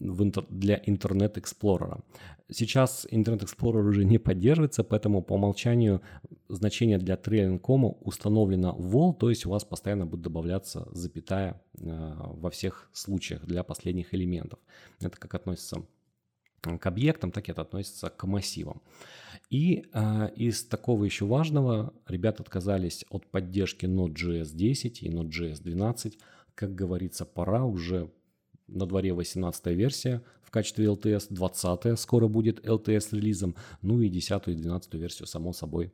[0.00, 0.44] в интер...
[0.48, 2.02] для Internet Explorer.
[2.50, 6.02] Сейчас Internet Explorer уже не поддерживается, поэтому по умолчанию
[6.48, 12.50] значение для trailing.com установлено wall, то есть у вас постоянно будет добавляться запятая э, во
[12.50, 14.58] всех случаях для последних элементов.
[15.00, 15.84] Это как относится
[16.60, 18.82] к объектам, так и это относится к массивам.
[19.50, 26.18] И э, из такого еще важного, ребята отказались от поддержки Node.js 10 и Node.js 12.
[26.54, 28.10] Как говорится, пора уже
[28.66, 34.48] на дворе 18 версия в качестве LTS, 20 скоро будет LTS релизом, ну и 10
[34.48, 35.92] и 12 версию, само собой,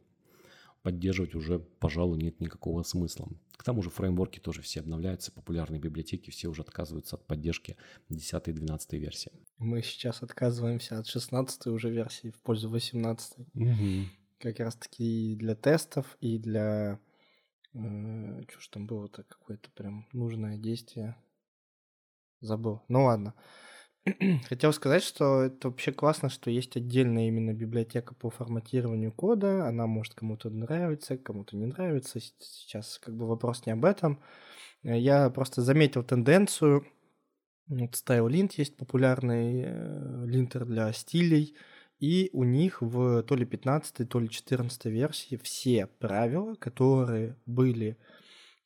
[0.82, 3.28] поддерживать уже, пожалуй, нет никакого смысла.
[3.56, 7.76] К тому же фреймворки тоже все обновляются, популярные библиотеки все уже отказываются от поддержки
[8.08, 9.32] 10 и 12 версии.
[9.58, 13.38] Мы сейчас отказываемся от 16 уже версии в пользу 18.
[13.54, 13.74] Угу.
[14.38, 16.98] Как раз таки и для тестов, и для...
[17.74, 21.16] Э, что ж там было-то, какое-то прям нужное действие.
[22.40, 22.82] Забыл.
[22.88, 23.34] Ну ладно.
[24.48, 29.66] Хотел сказать, что это вообще классно, что есть отдельная именно библиотека по форматированию кода.
[29.66, 32.18] Она может кому-то нравиться, кому-то не нравится.
[32.38, 34.20] Сейчас как бы вопрос не об этом.
[34.82, 36.86] Я просто заметил тенденцию.
[37.68, 41.54] Вот StyleLint есть популярный э, линтер для стилей.
[42.00, 47.98] И у них в то ли 15, то ли 14 версии все правила, которые были,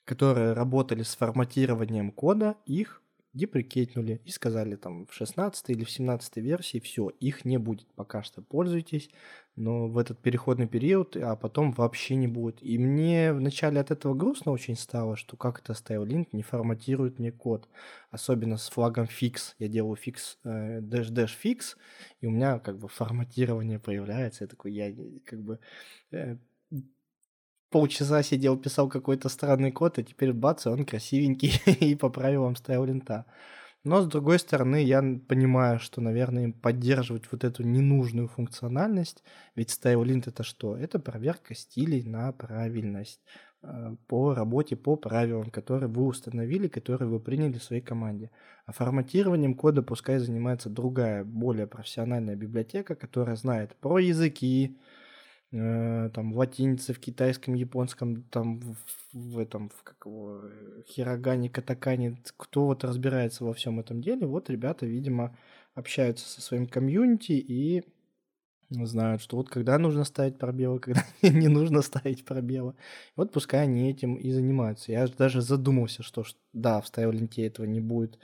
[0.04, 3.02] которые работали с форматированием кода, их
[3.34, 8.22] деприкетнули и сказали там в 16 или в 17 версии все, их не будет пока
[8.22, 9.10] что, пользуйтесь,
[9.56, 12.62] но в этот переходный период, а потом вообще не будет.
[12.62, 17.32] И мне вначале от этого грустно очень стало, что как это StyleLint не форматирует мне
[17.32, 17.68] код,
[18.10, 19.54] особенно с флагом fix.
[19.58, 21.76] Я делаю fix, э, dash dash fix,
[22.20, 25.58] и у меня как бы форматирование появляется, я такой, я как бы
[26.10, 26.36] э,
[27.74, 32.54] полчаса сидел, писал какой-то странный код, а теперь бац, и он красивенький и по правилам
[32.54, 33.26] ставил лента.
[33.82, 39.24] Но, с другой стороны, я понимаю, что, наверное, им поддерживать вот эту ненужную функциональность,
[39.56, 40.76] ведь StyleLint это что?
[40.76, 43.20] Это проверка стилей на правильность
[43.64, 48.30] э, по работе, по правилам, которые вы установили, которые вы приняли в своей команде.
[48.66, 54.78] А форматированием кода пускай занимается другая, более профессиональная библиотека, которая знает про языки,
[55.54, 58.76] там в латинице, в китайском, японском, там в,
[59.12, 60.42] в этом, в как его,
[60.88, 65.36] хирогане, катакане, кто вот разбирается во всем этом деле, вот ребята, видимо,
[65.74, 67.84] общаются со своим комьюнити и
[68.70, 72.74] знают, что вот когда нужно ставить пробелы, когда не нужно ставить пробелы.
[73.14, 74.90] Вот пускай они этим и занимаются.
[74.90, 78.18] Я даже задумался, что да, в ленте этого не будет.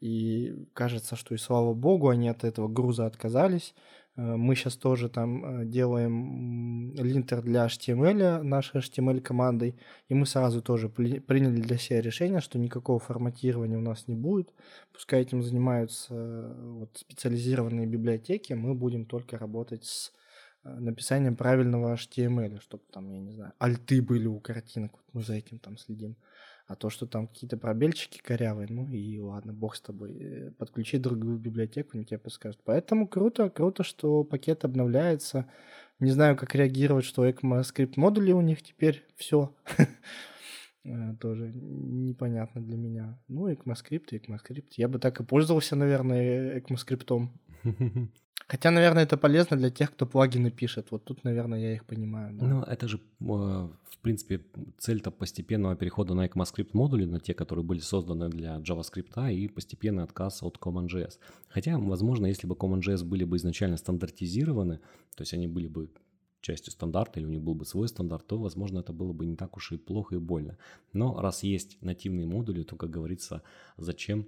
[0.00, 3.72] И кажется, что и слава богу, они от этого груза отказались.
[4.16, 9.76] Э, мы сейчас тоже там э, делаем линтер для HTML нашей HTML командой,
[10.08, 14.52] и мы сразу тоже приняли для себя решение, что никакого форматирования у нас не будет.
[14.92, 20.12] Пускай этим занимаются э, вот, специализированные библиотеки, мы будем только работать с
[20.64, 25.34] написанием правильного HTML, чтобы там, я не знаю, альты были у картинок, вот мы за
[25.34, 26.16] этим там следим.
[26.72, 30.16] А то, что там какие-то пробельчики корявые, ну и ладно, бог с тобой.
[30.18, 32.62] Э, подключи другую библиотеку, они тебе подскажут.
[32.64, 35.46] Поэтому круто, круто, что пакет обновляется.
[36.00, 39.54] Не знаю, как реагировать, что ECMAScript модули у них теперь все.
[40.84, 43.16] Э, тоже непонятно для меня.
[43.28, 44.72] Ну, ECMAScript, ECMAScript.
[44.78, 47.28] Я бы так и пользовался, наверное, ECMAScript.
[48.52, 50.90] Хотя, наверное, это полезно для тех, кто плагины пишет.
[50.90, 52.34] Вот тут, наверное, я их понимаю.
[52.34, 52.46] Да.
[52.46, 54.44] Ну, это же, в принципе,
[54.76, 60.02] цель-то постепенного перехода на ECMAScript модули, на те, которые были созданы для JavaScript, и постепенный
[60.02, 61.18] отказ от CommonJS.
[61.48, 64.80] Хотя, возможно, если бы CommonJS были бы изначально стандартизированы,
[65.16, 65.88] то есть они были бы
[66.42, 69.36] частью стандарта, или у них был бы свой стандарт, то, возможно, это было бы не
[69.36, 70.58] так уж и плохо и больно.
[70.92, 73.42] Но раз есть нативные модули, то, как говорится,
[73.78, 74.26] зачем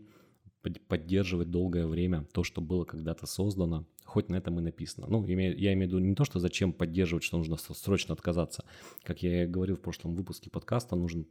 [0.89, 5.07] поддерживать долгое время то, что было когда-то создано, хоть на этом и написано.
[5.09, 8.65] Ну, я имею, в виду не то, что зачем поддерживать, что нужно срочно отказаться.
[9.03, 11.27] Как я говорил в прошлом выпуске подкаста, нужен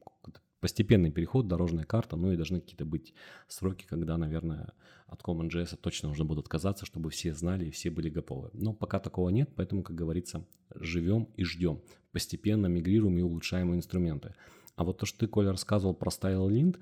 [0.59, 3.13] постепенный переход, дорожная карта, ну и должны какие-то быть
[3.49, 4.73] сроки, когда, наверное,
[5.07, 8.49] от CommonJS точно нужно будет отказаться, чтобы все знали и все были готовы.
[8.53, 11.81] Но пока такого нет, поэтому, как говорится, живем и ждем.
[12.11, 14.35] Постепенно мигрируем и улучшаем инструменты.
[14.75, 16.79] А вот то, что ты, Коля, рассказывал про StyleLint,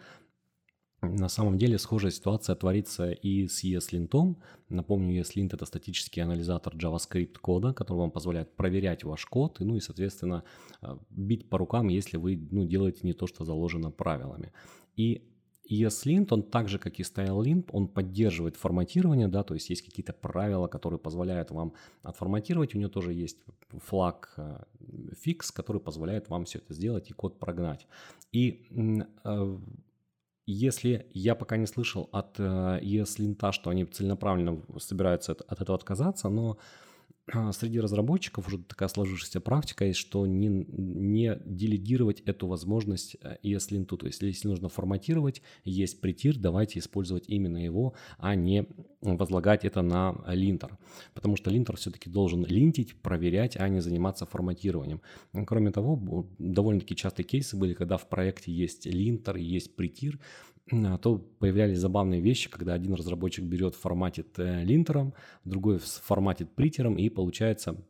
[1.01, 4.35] на самом деле схожая ситуация творится и с ESLint.
[4.69, 9.75] Напомню, ESLint– это статический анализатор JavaScript кода, который вам позволяет проверять ваш код и, ну
[9.75, 10.43] и, соответственно,
[10.81, 14.53] э, бить по рукам, если вы ну, делаете не то, что заложено правилами.
[14.95, 15.27] И
[15.71, 20.13] ESLint, он так же, как и StyleLint, он поддерживает форматирование, да, то есть есть какие-то
[20.13, 21.73] правила, которые позволяют вам
[22.03, 22.75] отформатировать.
[22.75, 23.37] У него тоже есть
[23.71, 24.35] флаг
[25.19, 27.87] фикс, э, который позволяет вам все это сделать и код прогнать.
[28.31, 28.67] И
[29.23, 29.57] э,
[30.45, 36.29] если я пока не слышал от ESLint, э, что они целенаправленно собираются от этого отказаться,
[36.29, 36.57] но
[37.51, 43.93] среди разработчиков уже такая сложившаяся практика есть, что не, не делегировать эту возможность ESLint.
[43.93, 48.65] Э, То есть если нужно форматировать, есть притир, давайте использовать именно его, а не
[49.01, 50.77] возлагать это на линтер.
[51.13, 55.01] Потому что линтер все-таки должен линтить, проверять, а не заниматься форматированием.
[55.45, 61.17] Кроме того, довольно-таки частые кейсы были, когда в проекте есть линтер, есть притир, а то
[61.39, 67.83] появлялись забавные вещи, когда один разработчик берет, форматит линтером, другой форматит притером, и получается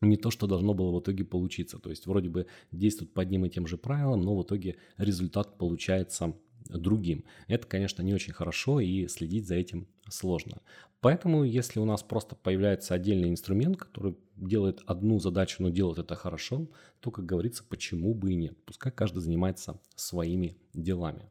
[0.00, 1.78] не то, что должно было в итоге получиться.
[1.78, 5.56] То есть вроде бы действует по одним и тем же правилам, но в итоге результат
[5.56, 6.34] получается
[6.68, 7.24] другим.
[7.46, 10.62] Это, конечно, не очень хорошо, и следить за этим сложно.
[11.00, 16.14] Поэтому, если у нас просто появляется отдельный инструмент, который делает одну задачу, но делает это
[16.14, 16.66] хорошо,
[17.00, 18.56] то, как говорится, почему бы и нет.
[18.64, 21.28] Пускай каждый занимается своими делами.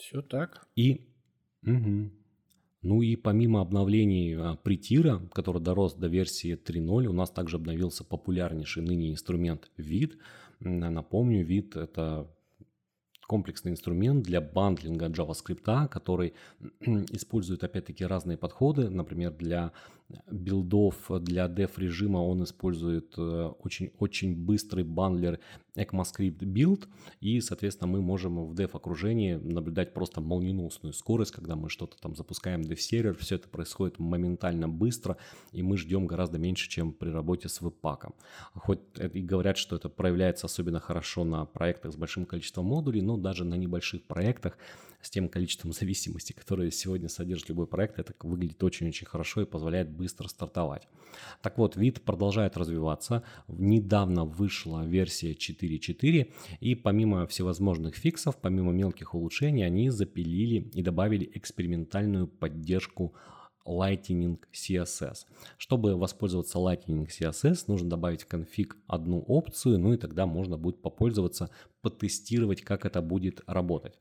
[0.00, 0.66] Все так.
[0.76, 1.08] И,
[1.62, 2.10] угу.
[2.82, 8.02] ну и помимо обновлений а, притира, который дорос до версии 3.0, у нас также обновился
[8.02, 10.18] популярнейший ныне инструмент вид.
[10.60, 12.30] Напомню, вид это
[13.26, 16.34] комплексный инструмент для бандлинга JavaScript, который
[16.80, 18.88] использует опять-таки разные подходы.
[18.88, 19.72] Например, для
[20.30, 25.40] билдов, для dev режима он использует очень-очень э, быстрый бандлер
[25.76, 26.86] ECMAScript build,
[27.20, 32.16] и, соответственно, мы можем в dev окружении наблюдать просто молниеносную скорость, когда мы что-то там
[32.16, 35.16] запускаем dev сервер, все это происходит моментально быстро,
[35.52, 38.14] и мы ждем гораздо меньше, чем при работе с веб-паком.
[38.54, 38.80] Хоть
[39.12, 43.44] и говорят, что это проявляется особенно хорошо на проектах с большим количеством модулей, но даже
[43.44, 44.58] на небольших проектах
[45.02, 49.90] с тем количеством зависимости, которые сегодня содержит любой проект, это выглядит очень-очень хорошо и позволяет
[49.90, 50.88] быстро стартовать.
[51.42, 53.22] Так вот, вид продолжает развиваться.
[53.48, 61.30] Недавно вышла версия 4.4, и помимо всевозможных фиксов, помимо мелких улучшений, они запилили и добавили
[61.34, 63.14] экспериментальную поддержку
[63.66, 65.26] Lightning CSS.
[65.58, 70.82] Чтобы воспользоваться Lightning CSS, нужно добавить в конфиг одну опцию, ну и тогда можно будет
[70.82, 71.50] попользоваться,
[71.82, 73.98] потестировать, как это будет работать.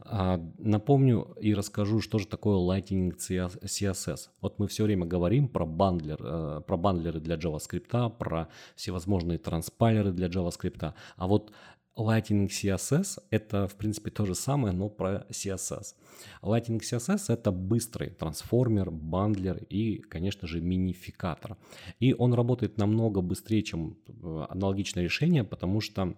[0.00, 4.28] А, напомню и расскажу, что же такое Lightning CSS.
[4.40, 10.12] Вот мы все время говорим про, бандлер, э, про бандлеры для JavaScript, про всевозможные транспайлеры
[10.12, 10.94] для JavaScript.
[11.16, 11.52] А вот
[11.98, 15.94] Lightning CSS— это, в принципе, то же самое, но про CSS.
[16.42, 21.56] Lightning CSS— это быстрый трансформер, бандлер и, конечно же, минификатор.
[21.98, 26.14] И он работает намного быстрее, чем э, аналогичное решение, потому что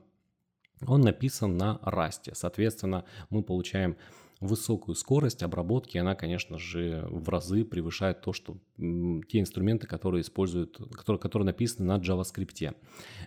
[0.87, 2.35] он написан на расте.
[2.35, 3.97] Соответственно, мы получаем
[4.41, 10.79] высокую скорость обработки, она, конечно же, в разы превышает то, что те инструменты, которые используют,
[10.93, 12.75] которые, которые написаны на JavaScript.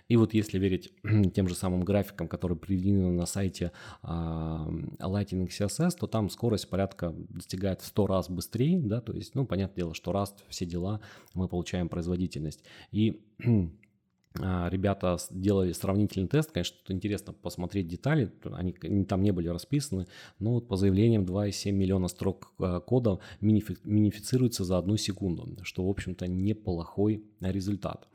[0.08, 0.92] И вот если верить
[1.34, 3.70] тем же самым графикам, которые приведены на сайте
[4.02, 9.34] э, Lightning CSS, то там скорость порядка достигает в 100 раз быстрее, да, то есть,
[9.34, 11.00] ну, понятное дело, что раз все дела,
[11.34, 12.64] мы получаем производительность.
[12.90, 13.44] И А,
[14.36, 20.06] ребята делали сравнительный тест, конечно, тут интересно посмотреть детали, они, они там не были расписаны,
[20.40, 25.86] но вот по заявлениям 2,7 миллиона строк а, кода минифи, минифицируется за одну секунду, что,
[25.86, 28.08] в общем-то, неплохой результат.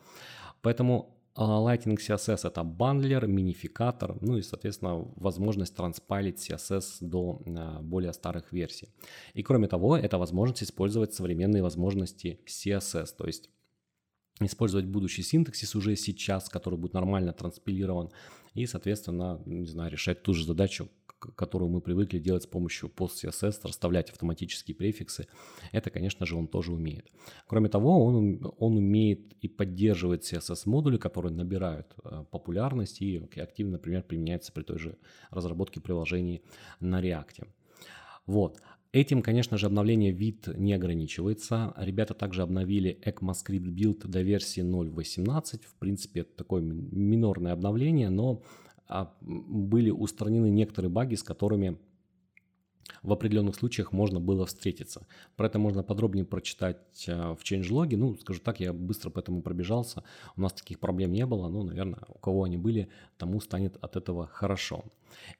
[0.61, 7.41] Поэтому а, Lightning CSS это бандлер, минификатор, ну и, соответственно, возможность транспайлить CSS до
[7.81, 8.89] более старых версий.
[9.33, 13.49] И кроме того, это возможность использовать современные возможности CSS, то есть
[14.45, 18.11] использовать будущий синтаксис уже сейчас, который будет нормально транспилирован,
[18.53, 20.89] и, соответственно, не знаю, решать ту же задачу,
[21.35, 25.27] которую мы привыкли делать с помощью PostCSS, расставлять автоматические префиксы.
[25.71, 27.11] Это, конечно же, он тоже умеет.
[27.47, 34.03] Кроме того, он, он умеет и поддерживает CSS-модули, которые набирают э, популярность и активно, например,
[34.03, 34.97] применяются при той же
[35.29, 36.41] разработке приложений
[36.79, 37.47] на React.
[38.25, 38.61] Вот.
[38.91, 41.73] Этим, конечно же, обновление вид не ограничивается.
[41.77, 45.61] Ребята также обновили ECMAScript build до версии 0.18.
[45.63, 48.41] В принципе, это такое минорное обновление, но
[48.87, 51.77] а, были устранены некоторые баги, с которыми
[53.03, 55.05] в определенных случаях можно было встретиться.
[55.35, 57.95] Про это можно подробнее прочитать э, в changelog.
[57.95, 60.03] Ну, скажу так, я быстро по этому пробежался.
[60.35, 61.49] У нас таких проблем не было.
[61.49, 64.83] Ну, наверное, у кого они были, тому станет от этого хорошо.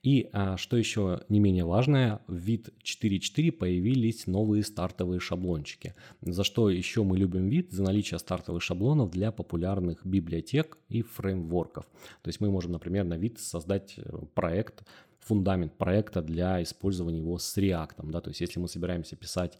[0.03, 5.95] И а, что еще не менее важное, в вид 4.4 появились новые стартовые шаблончики.
[6.21, 7.71] За что еще мы любим вид?
[7.71, 11.85] За наличие стартовых шаблонов для популярных библиотек и фреймворков.
[12.21, 14.83] То есть мы можем, например, на вид создать э, проект,
[15.19, 18.11] фундамент проекта для использования его с React.
[18.11, 18.21] Да?
[18.21, 19.57] То есть если мы собираемся писать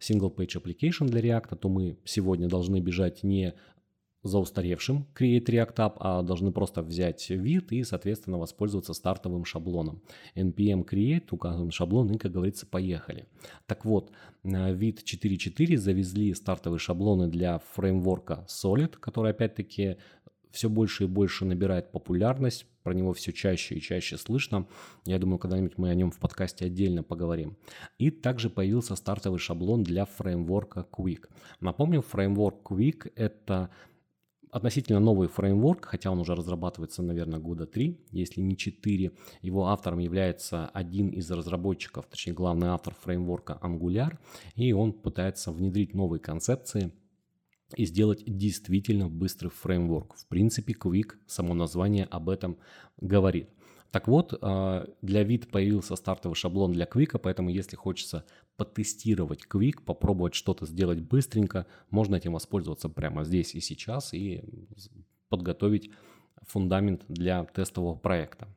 [0.00, 3.54] single page application для React, то мы сегодня должны бежать не
[4.24, 10.02] за устаревшим Create React App, а должны просто взять вид и, соответственно, воспользоваться стартовым шаблоном.
[10.34, 13.28] npm create, указываем шаблон и, как говорится, поехали.
[13.66, 14.10] Так вот,
[14.42, 19.98] вид 4.4 завезли стартовые шаблоны для фреймворка Solid, который, опять-таки,
[20.50, 24.66] все больше и больше набирает популярность, про него все чаще и чаще слышно.
[25.04, 27.56] Я думаю, когда-нибудь мы о нем в подкасте отдельно поговорим.
[27.98, 31.26] И также появился стартовый шаблон для фреймворка Quick.
[31.60, 33.70] Напомню, фреймворк Quick— это
[34.50, 39.12] относительно новый фреймворк, хотя он уже разрабатывается, наверное, года три, если не четыре.
[39.42, 44.18] Его автором является один из разработчиков, точнее главный автор фреймворка Angular,
[44.54, 46.92] и он пытается внедрить новые концепции
[47.76, 50.14] и сделать действительно быстрый фреймворк.
[50.16, 52.58] В принципе, Quick, само название об этом
[53.00, 53.50] говорит.
[53.90, 58.24] Так вот, а, для вид появился стартовый шаблон для Quick, поэтому если хочется
[58.56, 64.42] потестировать Quick, попробовать что-то сделать быстренько, можно этим воспользоваться прямо здесь и сейчас и
[65.28, 65.90] подготовить
[66.42, 68.48] фундамент для тестового проекта.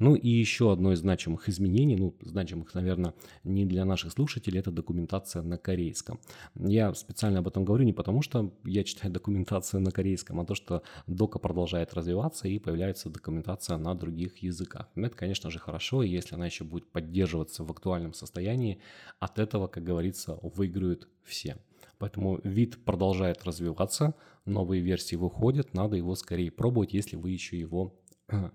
[0.00, 3.12] Ну и еще одно из значимых изменений, ну значимых, наверное,
[3.44, 6.18] не для наших слушателей, это документация на корейском.
[6.54, 10.54] Я специально об этом говорю не потому, что я читаю документацию на корейском, а то,
[10.54, 14.88] что дока продолжает развиваться и появляется документация на других языках.
[14.94, 18.80] Это, конечно же, хорошо, и если она еще будет поддерживаться в актуальном состоянии,
[19.18, 21.58] от этого, как говорится, выиграют все.
[21.98, 24.14] Поэтому вид продолжает развиваться,
[24.46, 28.00] новые версии выходят, надо его скорее пробовать, если вы еще его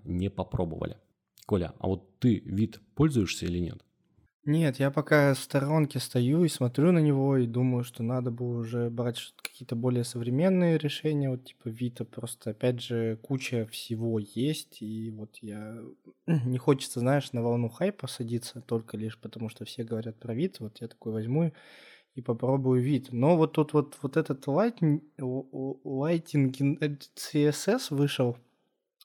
[0.02, 0.96] не попробовали.
[1.46, 3.82] Коля, а вот ты вид пользуешься или нет?
[4.44, 8.48] Нет, я пока в сторонке стою и смотрю на него и думаю, что надо бы
[8.58, 14.82] уже брать какие-то более современные решения, вот типа Вита, просто опять же куча всего есть,
[14.82, 15.78] и вот я
[16.26, 20.60] не хочется, знаешь, на волну хайпа садиться только лишь потому, что все говорят про вид,
[20.60, 21.52] вот я такой возьму
[22.14, 23.08] и попробую вид.
[23.10, 28.36] Но вот тут вот, вот этот Lighting, Lighting CSS вышел,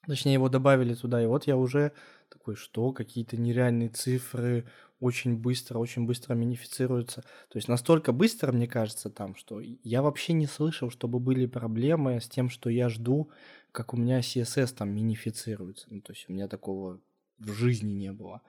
[0.08, 1.92] точнее его добавили туда, и вот я уже
[2.30, 2.92] такой, что?
[2.92, 4.66] Какие-то нереальные цифры,
[5.00, 7.22] очень быстро, очень быстро минифицируются.
[7.50, 12.22] То есть настолько быстро, мне кажется, там, что я вообще не слышал, чтобы были проблемы
[12.22, 13.32] с тем, что я жду,
[13.72, 15.88] как у меня CSS там минифицируется.
[15.90, 17.02] Ну, то есть у меня такого
[17.40, 18.42] в жизни не было.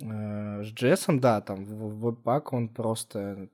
[0.00, 3.48] Э, с JS, да, там веб-пак он просто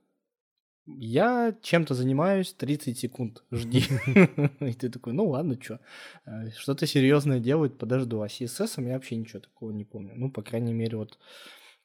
[0.85, 3.83] я чем-то занимаюсь 30 секунд, жди.
[4.59, 5.79] И ты такой, ну ладно, что,
[6.25, 8.21] э, что-то серьезное делают, подожду.
[8.21, 10.13] А CSS я вообще ничего такого не помню.
[10.15, 11.19] Ну, по крайней мере, вот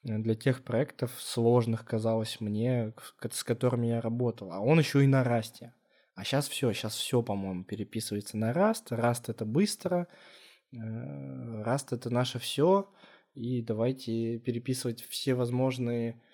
[0.03, 2.93] э, для тех проектов сложных казалось мне,
[3.31, 4.51] с которыми я работал.
[4.51, 5.73] А он еще и на расте.
[6.15, 8.89] А сейчас все, сейчас все, по-моему, переписывается на Rust.
[8.89, 10.07] Rust это быстро,
[10.73, 12.89] э, Rust это наше все.
[13.35, 16.26] И давайте переписывать все возможные Э,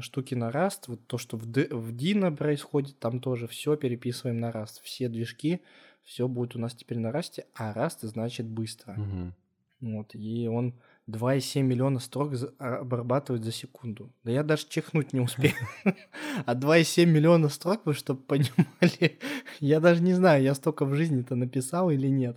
[0.00, 4.38] штуки на Rust, вот то, что в, D, в Dino происходит, там тоже все переписываем
[4.38, 4.80] на Rust.
[4.82, 5.60] Все движки,
[6.02, 8.92] все будет у нас теперь на Rust, а Rust значит быстро.
[8.94, 9.32] Угу.
[9.92, 10.74] Вот, и он
[11.08, 14.12] 2,7 миллиона строк а, обрабатывает за секунду.
[14.24, 15.54] Да я даже чихнуть не успею.
[16.46, 19.18] А 2,7 миллиона строк, вы чтобы понимали,
[19.60, 22.36] я даже не знаю, я столько в жизни-то написал или нет.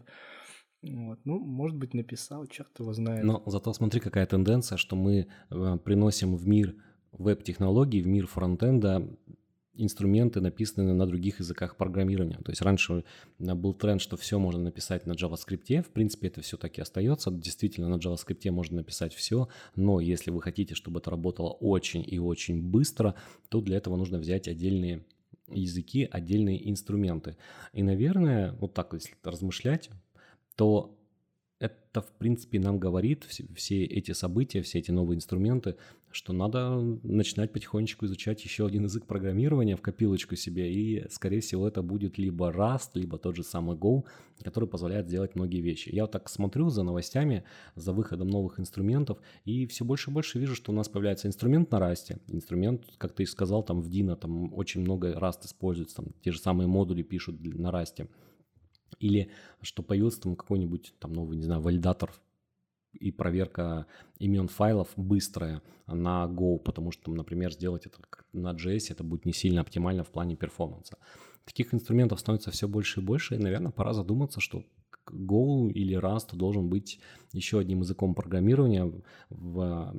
[0.81, 1.19] Вот.
[1.23, 3.23] Ну, может быть, написал, черт его знает.
[3.23, 6.75] Но зато смотри, какая тенденция, что мы э, приносим в мир
[7.13, 9.07] веб-технологий, в мир фронтенда
[9.75, 12.37] инструменты, написанные на других языках программирования.
[12.45, 13.03] То есть раньше
[13.39, 15.81] был тренд, что все можно написать на JavaScript.
[15.81, 17.31] В принципе, это все таки остается.
[17.31, 22.19] Действительно, на JavaScript можно написать все, но если вы хотите, чтобы это работало очень и
[22.19, 23.15] очень быстро,
[23.49, 25.05] то для этого нужно взять отдельные
[25.49, 27.35] языки, отдельные инструменты.
[27.73, 29.89] И, наверное, вот так, если размышлять,
[30.55, 30.95] то
[31.63, 35.77] это, в принципе, нам говорит все, эти события, все эти новые инструменты,
[36.11, 41.65] что надо начинать потихонечку изучать еще один язык программирования в копилочку себе, и, скорее всего,
[41.65, 44.03] это будет либо Rust, либо тот же самый Go,
[44.43, 45.89] который позволяет сделать многие вещи.
[45.93, 47.45] Я вот так смотрю за новостями,
[47.75, 51.71] за выходом новых инструментов, и все больше и больше вижу, что у нас появляется инструмент
[51.71, 55.95] на Rust, инструмент, как ты и сказал, там в Dino там очень много Rust используется,
[55.95, 58.09] там те же самые модули пишут на Rust,
[59.03, 59.29] или
[59.61, 62.13] что появился там какой-нибудь там новый, не знаю, валидатор
[62.93, 63.85] и проверка
[64.19, 67.99] имен файлов быстрая на Go, потому что, например, сделать это
[68.31, 70.97] на JS это будет не сильно оптимально в плане перформанса.
[71.45, 74.63] Таких инструментов становится все больше и больше, и, наверное, пора задуматься, что
[75.07, 76.99] Go или Rust должен быть
[77.33, 78.89] еще одним языком программирования
[79.29, 79.93] в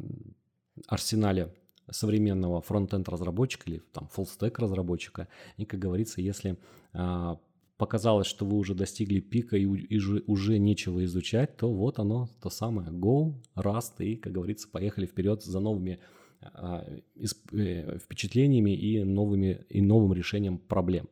[0.87, 1.53] арсенале
[1.91, 5.29] современного фронтенд разработчика или там stack разработчика.
[5.59, 6.57] И, как говорится, если
[6.95, 7.39] а,
[7.77, 12.51] показалось, что вы уже достигли пика и, и уже нечего изучать, то вот оно, то
[12.51, 15.99] самое Go, Rust и, как говорится, поехали вперед за новыми
[16.41, 16.85] а,
[17.17, 21.09] э, впечатлениями и, новыми, и новым решением проблем.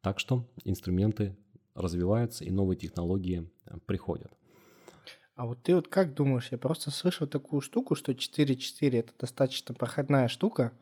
[0.00, 1.36] Так что инструменты
[1.74, 4.32] развиваются и новые технологии э, приходят.
[5.34, 9.74] А вот ты вот как думаешь, я просто слышал такую штуку, что 4.4 это достаточно
[9.74, 10.72] проходная штука,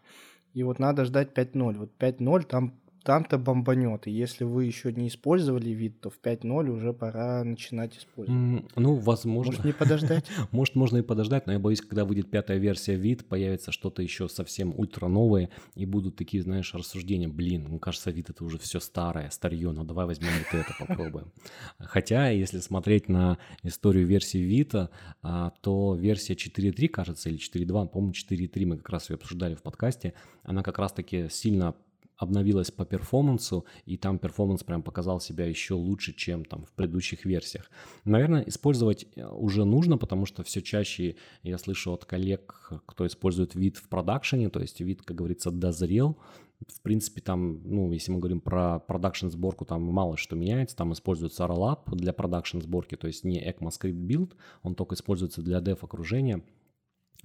[0.52, 1.78] и вот надо ждать 5.0.
[1.78, 4.06] Вот 5.0 там там-то бомбанет.
[4.06, 8.76] И если вы еще не использовали вид, то в 5.0 уже пора начинать использовать.
[8.76, 9.52] Ну, возможно.
[9.52, 10.26] Может, не подождать?
[10.50, 14.28] Может, можно и подождать, но я боюсь, когда выйдет пятая версия вид, появится что-то еще
[14.28, 17.28] совсем ультра новое, и будут такие, знаешь, рассуждения.
[17.28, 21.32] Блин, мне кажется, вид это уже все старое, старье, ну давай возьмем вот это, попробуем.
[21.78, 24.90] Хотя, если смотреть на историю версии Vita,
[25.22, 29.62] а, то версия 4.3, кажется, или 4.2, по-моему, 4.3 мы как раз ее обсуждали в
[29.62, 31.74] подкасте, она как раз-таки сильно
[32.18, 37.24] обновилась по перформансу, и там перформанс прям показал себя еще лучше, чем там в предыдущих
[37.24, 37.70] версиях.
[38.04, 43.54] Наверное, использовать э, уже нужно, потому что все чаще я слышу от коллег, кто использует
[43.54, 46.18] вид в продакшене, то есть вид, как говорится, дозрел,
[46.66, 50.76] в принципе, там, ну, если мы говорим про продакшн сборку, там мало что меняется.
[50.76, 55.58] Там используется Rollup для продакшн сборки, то есть не ECMAScript build, он только используется для
[55.58, 56.42] dev окружения.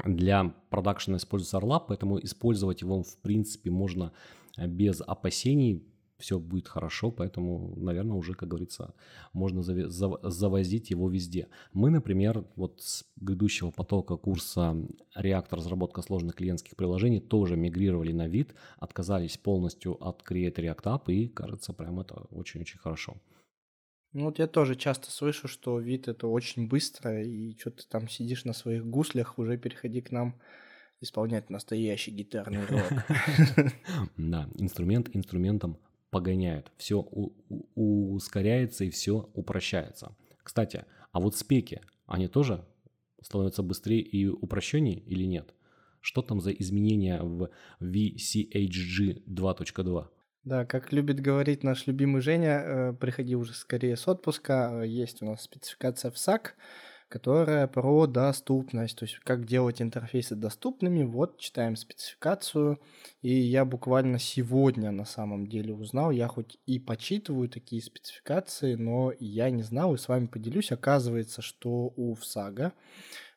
[0.05, 4.11] Для продакшена используется Rollup, поэтому использовать его, в принципе, можно
[4.58, 5.84] без опасений
[6.24, 8.93] все будет хорошо, поэтому, наверное, уже, как говорится,
[9.34, 11.47] можно завозить его везде.
[11.74, 14.76] Мы, например, вот с грядущего потока курса
[15.18, 21.12] React разработка сложных клиентских приложений тоже мигрировали на вид, отказались полностью от Create React App,
[21.12, 23.18] и, кажется, прям это очень-очень хорошо.
[24.14, 28.08] Ну вот я тоже часто слышу, что вид это очень быстро, и что ты там
[28.08, 30.36] сидишь на своих гуслях, уже переходи к нам
[31.04, 33.74] исполнять настоящий гитарный рок.
[34.18, 35.78] Да, инструмент инструментом
[36.10, 36.72] погоняет.
[36.78, 37.06] Все
[37.76, 40.16] ускоряется и все упрощается.
[40.43, 42.66] Кстати, а вот спеки, они тоже
[43.22, 45.54] становятся быстрее и упрощеннее или нет?
[46.01, 47.49] Что там за изменения в
[47.80, 50.08] VCHG 2.2?
[50.43, 55.22] Да, как любит говорить наш любимый Женя, э, приходи уже скорее с отпуска, э, есть
[55.22, 56.56] у нас спецификация в САК,
[57.14, 61.03] которая про доступность, то есть как делать интерфейсы доступными.
[61.03, 62.80] Вот читаем спецификацию,
[63.22, 69.14] и я буквально сегодня на самом деле узнал, я хоть и почитываю такие спецификации, но
[69.20, 70.72] я не знал и с вами поделюсь.
[70.72, 72.74] Оказывается, что у ВСАГа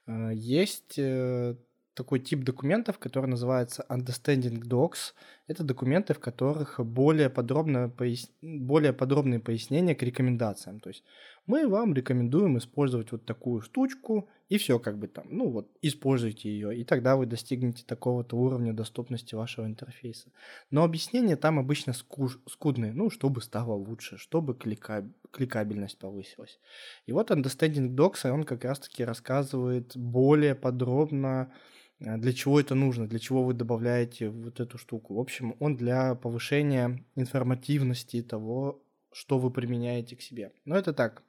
[0.06, 1.56] э, есть э,
[1.96, 5.14] такой тип документов, который называется Understanding Docs.
[5.48, 8.30] Это документы, в которых более, подробно пояс...
[8.42, 10.80] более подробные пояснения к рекомендациям.
[10.80, 11.04] То есть
[11.46, 16.48] мы вам рекомендуем использовать вот такую штучку, и все как бы там, ну вот, используйте
[16.48, 20.30] ее, и тогда вы достигнете такого-то уровня доступности вашего интерфейса.
[20.70, 22.38] Но объяснения там обычно скуж...
[22.48, 25.08] скудные, ну, чтобы стало лучше, чтобы клика...
[25.30, 26.58] кликабельность повысилась.
[27.06, 31.52] И вот Understanding Docs, он как раз-таки рассказывает более подробно,
[31.98, 35.14] э, для чего это нужно, для чего вы добавляете вот эту штуку.
[35.14, 38.82] В общем, он для повышения информативности того,
[39.12, 40.52] что вы применяете к себе.
[40.66, 41.22] Но это так,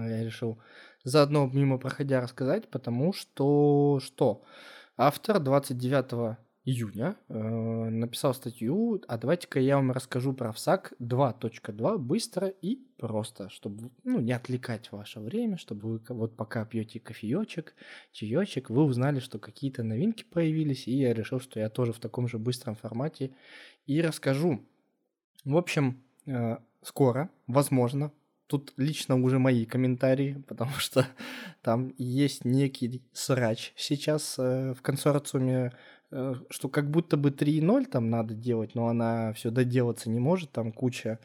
[0.00, 0.58] я решил
[1.04, 4.42] заодно мимо проходя рассказать, потому что что?
[4.96, 12.48] Автор 29 июня э, написал статью, а давайте-ка я вам расскажу про ВСАК 2.2 быстро
[12.48, 17.74] и просто, чтобы ну, не отвлекать ваше время, чтобы вы вот пока пьете кофеечек,
[18.12, 22.28] чаечек, вы узнали, что какие-то новинки появились, и я решил, что я тоже в таком
[22.28, 23.32] же быстром формате
[23.86, 24.64] и расскажу.
[25.44, 28.12] В общем, э, скоро, возможно,
[28.52, 31.06] Тут лично уже мои комментарии, потому что
[31.62, 35.72] там есть некий срач сейчас э, в консорциуме,
[36.10, 40.52] э, что как будто бы 3.0 там надо делать, но она все доделаться не может,
[40.52, 41.18] там куча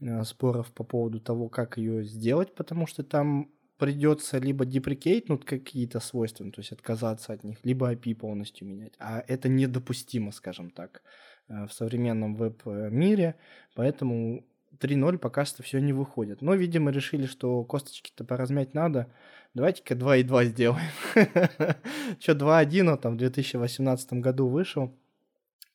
[0.00, 6.00] э, споров по поводу того, как ее сделать, потому что там придется либо деприкейтнуть какие-то
[6.00, 8.94] свойства, то есть отказаться от них, либо API полностью менять.
[8.98, 11.02] А это недопустимо, скажем так,
[11.46, 13.36] в современном веб-мире,
[13.76, 14.44] поэтому
[14.80, 16.42] 3-0 пока что все не выходит.
[16.42, 19.08] Но, видимо, решили, что косточки-то поразмять надо.
[19.54, 20.88] Давайте-ка 2,2 сделаем.
[22.18, 24.92] Че, 2.1 он там в 2018 году вышел.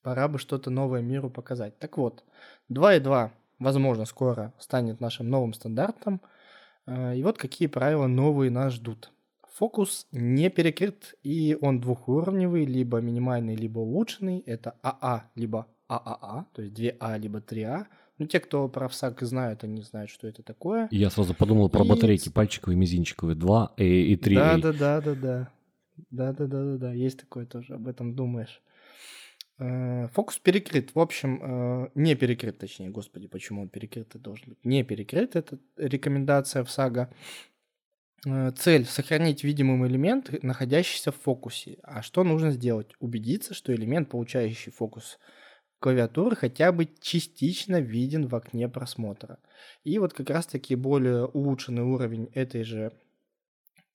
[0.02, 1.78] Пора бы что-то новое миру показать.
[1.80, 2.24] Так вот,
[2.70, 6.22] 2.2, возможно, скоро станет нашим новым стандартом.
[6.86, 9.12] А, и вот какие правила новые нас ждут.
[9.54, 14.40] Фокус не перекрыт, и он двухуровневый, либо минимальный, либо улучшенный.
[14.40, 17.88] Это АА, либо ААА, то есть 2А, либо 3А.
[18.20, 20.90] Ну, те, кто про ВСАК знают, они знают, что это такое.
[20.92, 21.88] Я сразу подумал про и...
[21.88, 25.52] батарейки пальчиковые, мизинчиковые, 2 и 3 Да, да, да, да, да.
[26.12, 28.62] Да, да, да, да, да, есть такое тоже, об этом думаешь.
[29.58, 30.96] Э, фокус перекрыт.
[30.96, 34.66] В общем, э, не перекрыт, точнее, господи, почему он перекрыт должен быть?
[34.66, 37.10] Не перекрыт, это рекомендация в САГА.
[38.26, 41.78] Э, цель– сохранить видимый элемент, находящийся в фокусе.
[41.84, 42.92] А что нужно сделать?
[43.00, 45.20] Убедиться, что элемент, получающий фокус
[45.80, 49.40] клавиатуры, хотя бы частично виден в окне просмотра.
[49.84, 52.92] И вот как раз-таки более улучшенный уровень этой же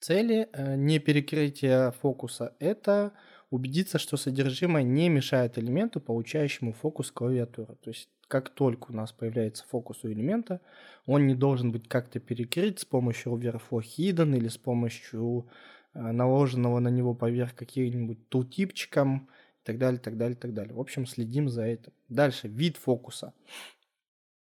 [0.00, 3.12] цели, не перекрытие фокуса, это
[3.50, 7.76] убедиться, что содержимое не мешает элементу, получающему фокус клавиатуры.
[7.76, 10.60] То есть как только у нас появляется фокус у элемента,
[11.06, 15.46] он не должен быть как-то перекрыт с помощью overflow hidden или с помощью
[15.92, 19.28] э, наложенного на него поверх каким-нибудь тултипчиком и
[19.64, 20.74] так далее, так далее, так далее.
[20.74, 21.92] В общем, следим за этим.
[22.08, 23.32] Дальше, вид фокуса.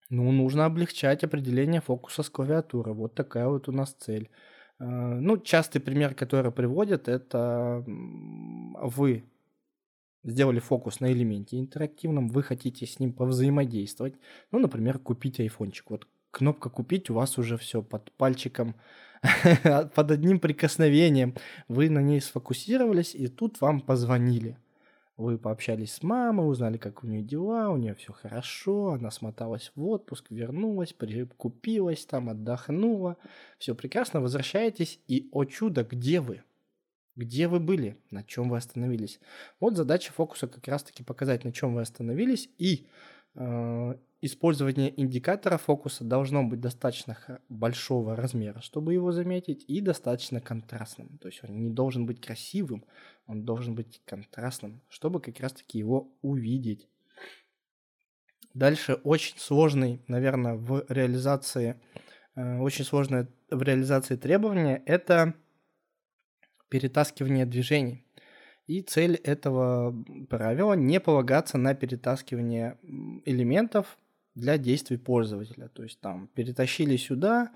[0.09, 2.93] Ну, нужно облегчать определение фокуса с клавиатуры.
[2.93, 4.29] Вот такая вот у нас цель.
[4.79, 9.23] Э, ну, частый пример, который приводят, это вы
[10.23, 14.15] сделали фокус на элементе интерактивном, вы хотите с ним повзаимодействовать.
[14.51, 15.89] Ну, например, купить айфончик.
[15.89, 18.75] Вот кнопка «Купить» у вас уже все под пальчиком,
[19.95, 21.35] под одним прикосновением.
[21.67, 24.57] Вы на ней сфокусировались, и тут вам позвонили.
[25.21, 29.71] Вы пообщались с мамой, узнали, как у нее дела, у нее все хорошо, она смоталась
[29.75, 30.95] в отпуск, вернулась,
[31.37, 33.17] купилась там, отдохнула.
[33.59, 36.41] Все прекрасно, возвращаетесь, и, о чудо, где вы?
[37.15, 37.97] Где вы были?
[38.09, 39.19] На чем вы остановились?
[39.59, 42.87] Вот задача фокуса как раз-таки показать, на чем вы остановились, и
[43.35, 47.17] э, использование индикатора фокуса должно быть достаточно
[47.49, 51.17] большого размера, чтобы его заметить, и достаточно контрастным.
[51.17, 52.85] То есть он не должен быть красивым,
[53.25, 56.87] он должен быть контрастным, чтобы как раз-таки его увидеть.
[58.53, 61.79] Дальше очень сложный, наверное, в реализации,
[62.35, 65.33] э, очень сложное в реализации требования– это
[66.69, 68.05] перетаскивание движений.
[68.67, 69.95] И цель этого
[70.29, 72.77] правила не полагаться на перетаскивание
[73.25, 73.97] элементов
[74.35, 75.67] для действий пользователя.
[75.69, 77.51] То есть там перетащили сюда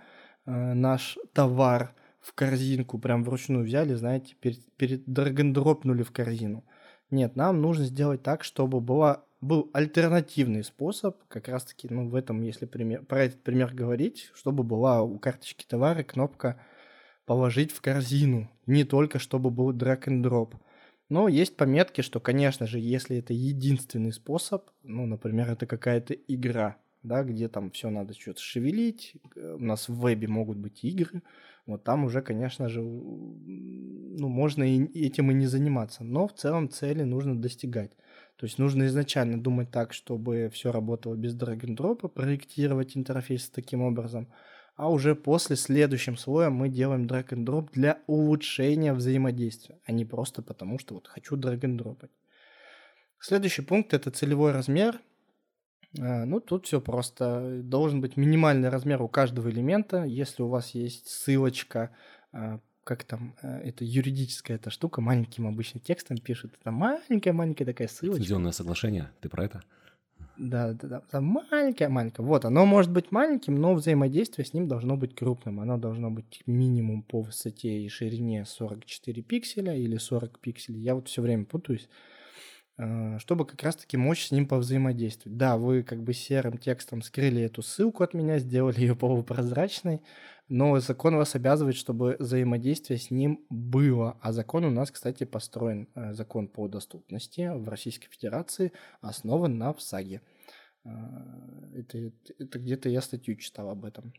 [0.45, 6.65] э, наш товар в корзинку, прям вручную взяли, знаете, перед, перед драгондропнули в корзину.
[7.11, 12.15] Нет, нам нужно сделать так, чтобы была, был альтернативный способ, как раз таки, ну, в
[12.15, 16.59] этом, если пример, про этот пример говорить, чтобы была у карточки товара кнопка
[17.26, 20.55] положить в корзину, не только чтобы был drop.
[21.10, 26.78] Но есть пометки, что, конечно же, если это единственный способ, ну, например, это какая-то игра,
[27.03, 31.22] да, где там все надо что-то шевелить, у нас в вебе могут быть игры,
[31.68, 36.70] вот там уже, конечно же, ну, можно и этим и не заниматься, но в целом
[36.70, 37.91] цели нужно достигать.
[38.38, 44.28] То есть нужно изначально думать так, чтобы все работало без drop, проектировать интерфейс таким образом–
[44.76, 50.05] а уже после следующим слоем мы делаем drag and drop для улучшения взаимодействия, а не
[50.05, 52.11] просто потому, что вот хочу drag and dropать.
[53.19, 54.99] Следующий пункт это целевой размер.
[55.99, 57.61] А, ну, тут все просто.
[57.63, 60.03] Должен быть минимальный размер у каждого элемента.
[60.03, 61.91] Если у вас есть ссылочка,
[62.34, 66.53] а, как там, а, это юридическая эта штука, маленьким обычным текстом пишет.
[66.59, 68.19] Это маленькая-маленькая такая ссылочка.
[68.19, 69.63] Лицензионное соглашение, ты про это?
[70.38, 72.27] Да, да, да, да, маленькое, маленькое.
[72.27, 75.61] Вот, оно может быть маленьким, но взаимодействие с ним должно быть крупным.
[75.61, 80.81] Оно должно быть минимум по высоте и ширине 44 пикселя или 40 пикселей.
[80.81, 81.88] Я вот все время путаюсь.
[82.78, 85.38] Э, чтобы как раз-таки мочь с ним повзаимодействовать.
[85.38, 90.01] Да, вы как бы серым текстом скрыли эту ссылку от меня, сделали ее полупрозрачной,
[90.49, 94.17] но закон вас обязывает, чтобы взаимодействие с ним было.
[94.21, 99.73] А закон у нас, кстати, построен, э, закон по доступности в Российской Федерации, основан на
[99.73, 100.21] ВСАГе.
[100.84, 100.89] Э,
[101.76, 104.13] это, это где-то я статью читал об этом.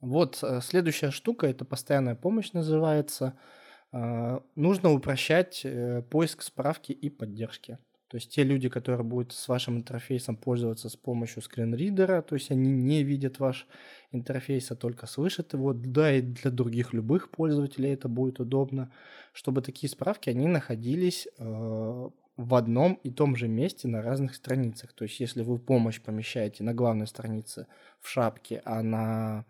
[0.00, 3.38] Вот следующая штука, это постоянная помощь называется–
[3.92, 7.78] нужно упрощать э, поиск справки и поддержки.
[8.08, 12.50] То есть те люди, которые будут с вашим интерфейсом пользоваться с помощью скринридера, то есть
[12.50, 13.66] они не видят ваш
[14.12, 18.90] интерфейс, а только слышат его, да и для других любых пользователей это будет удобно,
[19.32, 22.08] чтобы такие справки, они находились э,
[22.38, 24.94] в одном и том же месте на разных страницах.
[24.94, 27.66] То есть если вы помощь помещаете на главной странице
[28.00, 29.44] в шапке, а на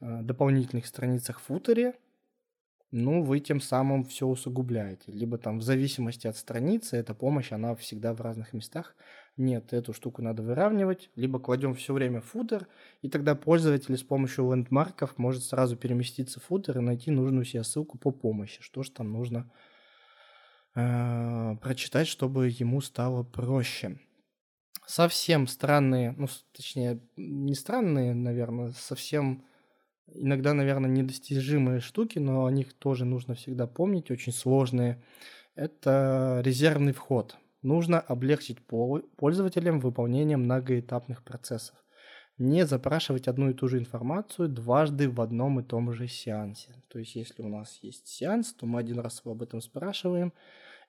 [0.00, 1.94] э, дополнительных страницах в футере,
[2.90, 5.12] ну, вы тем самым все усугубляете.
[5.12, 8.96] Либо там в зависимости от страницы, эта помощь, она всегда в разных местах.
[9.36, 12.66] Нет, эту штуку надо выравнивать, либо кладем все время футер,
[13.02, 17.62] и тогда пользователь с помощью лендмарков может сразу переместиться в футер и найти нужную себе
[17.62, 19.50] ссылку по помощи, что же там нужно
[20.74, 24.00] э, прочитать, чтобы ему стало проще.
[24.86, 26.26] Совсем странные, ну,
[26.56, 29.44] точнее, не странные, наверное, совсем
[30.14, 35.02] иногда, наверное, недостижимые штуки, но о них тоже нужно всегда помнить, очень сложные.
[35.54, 37.36] Это резервный вход.
[37.62, 38.58] Нужно облегчить
[39.16, 41.76] пользователям выполнение многоэтапных процессов.
[42.36, 46.72] Не запрашивать одну и ту же информацию дважды в одном и том же сеансе.
[46.88, 50.32] То есть, если у нас есть сеанс, то мы один раз об этом спрашиваем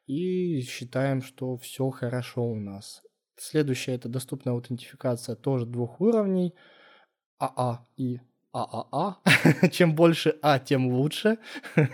[0.05, 3.01] и считаем, что все хорошо у нас.
[3.35, 6.53] Следующее– это доступная аутентификация тоже двух уровней–
[7.39, 8.19] АА и
[8.53, 9.17] ААА.
[9.71, 11.37] Чем больше А, тем лучше.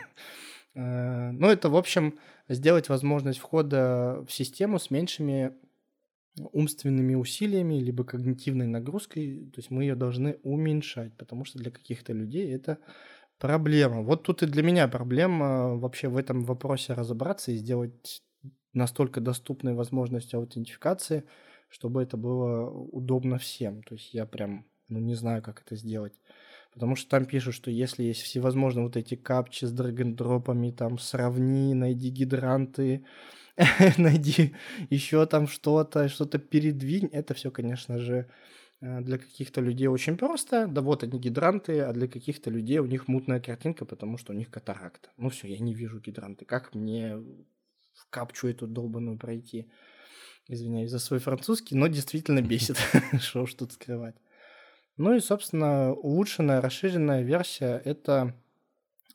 [0.77, 5.53] Э, ну, это, в общем, сделать возможность входа в систему с меньшими
[6.51, 9.49] умственными усилиями, либо когнитивной нагрузкой.
[9.53, 12.79] То есть мы ее должны уменьшать, потому что для каких-то людей это
[13.39, 14.01] проблема.
[14.01, 18.21] Вот тут и для меня проблема вообще в этом вопросе разобраться и сделать
[18.73, 21.23] настолько доступной возможность аутентификации,
[21.69, 23.81] чтобы это было удобно всем.
[23.83, 26.13] То есть я прям ну, не знаю, как это сделать.
[26.75, 31.73] Потому что там пишут, что если есть всевозможные вот эти капчи с драгондропами, там сравни,
[31.73, 33.05] найди гидранты,
[33.97, 34.53] найди
[34.89, 38.27] еще там что-то, что-то передвинь, это все, конечно же,
[38.81, 40.67] э, для каких-то людей очень просто.
[40.67, 44.35] Да вот они гидранты, а для каких-то людей у них мутная картинка, потому что у
[44.35, 45.09] них катаракта.
[45.15, 46.43] Ну все, я не вижу гидранты.
[46.43, 49.71] Как мне в капчу эту долбаную пройти?
[50.49, 52.77] Извиняюсь за свой французский, но действительно бесит.
[53.21, 54.15] Что уж тут скрывать.
[54.97, 58.33] Ну и, собственно, улучшенная, расширенная версия– это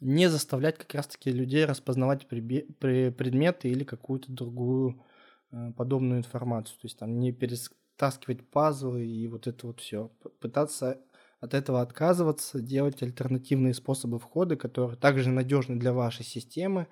[0.00, 5.02] не заставлять как раз-таки людей распознавать предметы или какую-то другую
[5.52, 6.78] э, подобную информацию.
[6.80, 10.10] То есть там не перетаскивать пазлы и вот это вот все.
[10.40, 10.98] Пытаться
[11.40, 16.86] от этого отказываться, делать альтернативные способы входа, которые также надежны для вашей системы,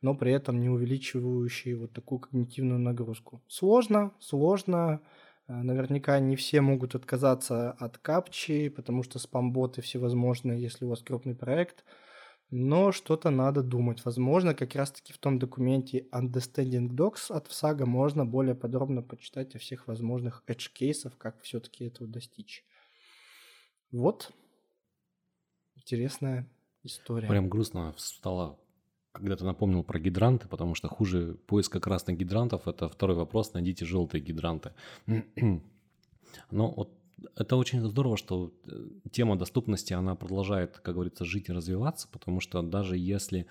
[0.00, 3.42] но при этом не увеличивающие вот такую когнитивную нагрузку.
[3.48, 5.00] Сложно, сложно,
[5.48, 11.34] наверняка не все могут отказаться от капчи, потому что спамботы всевозможные, если у вас крупный
[11.34, 11.84] проект.
[12.50, 14.04] Но что-то надо думать.
[14.04, 19.58] Возможно, как раз-таки в том документе Understanding Docs от ВСАГа можно более подробно почитать о
[19.58, 22.64] всех возможных edge-кейсов, как все-таки этого достичь.
[23.90, 24.32] Вот.
[25.76, 26.48] Интересная
[26.82, 27.28] история.
[27.28, 28.58] Прям грустно стало
[29.18, 33.84] когда ты напомнил про гидранты, потому что хуже поиска красных гидрантов– это второй вопрос, найдите
[33.84, 34.72] желтые гидранты.
[36.50, 36.92] Но вот
[37.36, 42.40] это очень здорово, что э, тема доступности, она продолжает, как говорится, жить и развиваться, потому
[42.40, 43.46] что даже если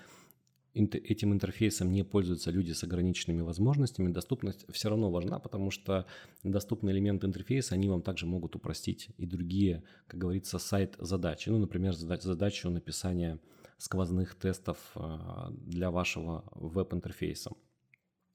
[0.73, 6.05] этим интерфейсом не пользуются люди с ограниченными возможностями, доступность все равно важна, потому что
[6.43, 11.49] доступные элементы интерфейса, они вам также могут упростить и другие, как говорится, сайт-задачи.
[11.49, 13.39] Ну, например, задачу написания
[13.77, 17.51] сквозных тестов а, для вашего веб-интерфейса.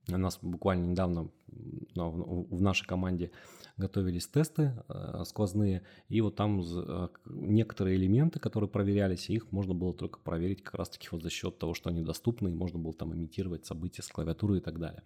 [0.09, 3.31] У нас буквально недавно в нашей команде
[3.77, 9.95] готовились тесты а, сквозные, и вот там а, некоторые элементы, которые проверялись, их можно было
[9.95, 13.15] только проверить как раз-таки вот за счет того, что они доступны, и можно было там
[13.15, 15.03] имитировать события с клавиатуры и так далее.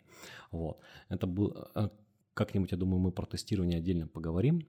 [0.51, 0.80] Вот.
[1.09, 1.55] Это был
[2.34, 4.66] как-нибудь, я думаю, мы про тестирование отдельно поговорим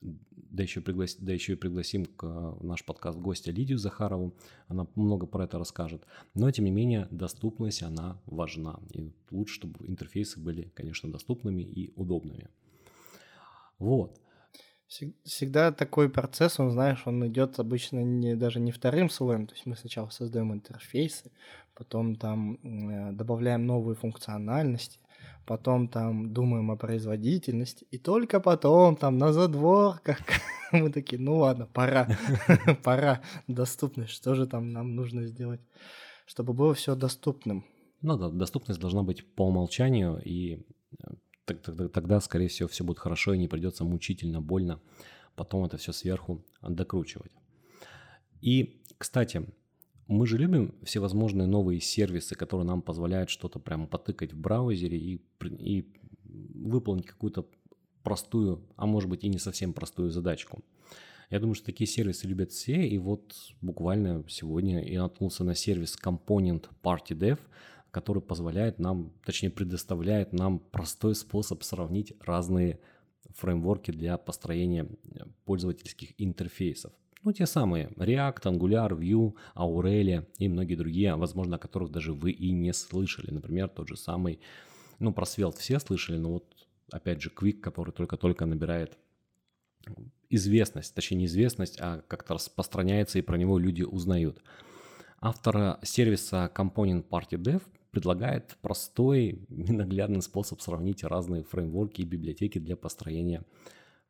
[0.00, 1.16] да еще, приглас...
[1.16, 4.34] да еще и пригласим к наш подкаст гостя Лидию Захарову.
[4.68, 6.04] Она много про это расскажет.
[6.34, 8.80] Но, тем не менее, доступность, она важна.
[8.92, 12.48] И лучше, чтобы интерфейсы были, конечно, доступными и удобными.
[13.78, 14.20] Вот.
[15.22, 19.64] Всегда такой процесс, он, знаешь, он идет обычно не, даже не вторым слоем, то есть
[19.64, 21.30] мы сначала создаем интерфейсы,
[21.74, 24.98] потом там э, добавляем новые функциональности,
[25.46, 30.18] потом там думаем о производительности, и только потом там на задворках
[30.72, 32.08] мы такие, ну ладно, пора,
[32.84, 35.60] пора, доступность, что же там нам нужно сделать,
[36.26, 37.64] чтобы было все доступным.
[38.02, 40.66] Ну да, доступность должна быть по умолчанию, и
[41.46, 44.80] э, тогда, скорее всего, все будет хорошо и не придется мучительно, больно
[45.40, 47.32] потом это все сверху докручивать.
[48.42, 49.46] И, кстати,
[50.10, 55.22] мы же любим всевозможные новые сервисы, которые нам позволяют что-то прямо потыкать в браузере и,
[55.44, 55.86] и
[56.24, 57.46] выполнить какую-то
[58.02, 60.64] простую, а может быть и не совсем простую задачку.
[61.30, 65.96] Я думаю, что такие сервисы любят все, и вот буквально сегодня я наткнулся на сервис
[65.96, 67.38] Component Party Dev,
[67.92, 72.80] который позволяет нам, точнее предоставляет нам простой способ сравнить разные
[73.36, 74.88] фреймворки для построения
[75.44, 76.92] пользовательских интерфейсов.
[77.22, 82.30] Ну, те самые React, Angular, Vue, Aurelia и многие другие, возможно, о которых даже вы
[82.30, 83.30] и не слышали.
[83.30, 84.40] Например, тот же самый,
[84.98, 86.46] ну, про Svelte все слышали, но вот,
[86.90, 88.96] опять же, Quick, который только-только набирает
[90.30, 94.42] известность, точнее не известность, а как-то распространяется и про него люди узнают.
[95.20, 102.58] Автор сервиса Component Party Dev предлагает простой и наглядный способ сравнить разные фреймворки и библиотеки
[102.58, 103.44] для построения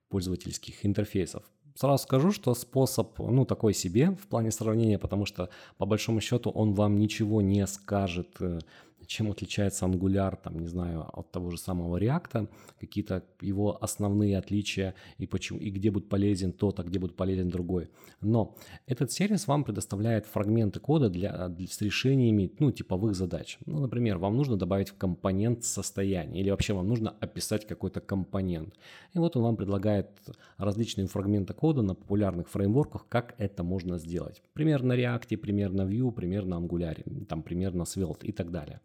[0.08, 1.44] пользовательских интерфейсов.
[1.80, 6.50] Сразу скажу, что способ, ну, такой себе в плане сравнения, потому что, по большому счету,
[6.50, 8.58] он вам ничего не скажет э,
[9.10, 12.48] чем отличается Angular, там, не знаю, от того же самого React,
[12.78, 17.48] какие-то его основные отличия и, почему, и где будет полезен тот, а где будет полезен
[17.48, 17.90] другой.
[18.20, 18.56] Но
[18.86, 23.58] этот сервис вам предоставляет фрагменты кода для, для, с решениями ну, типовых задач.
[23.66, 28.74] Ну, например, вам нужно добавить компонент состояния или вообще вам нужно описать какой-то компонент.
[29.12, 30.08] И вот он вам предлагает
[30.56, 34.40] различные фрагменты кода на популярных фреймворках, как это можно сделать.
[34.52, 38.52] Пример на React, пример на Vue, пример на Angular, там пример на Svelte и так
[38.52, 38.80] далее.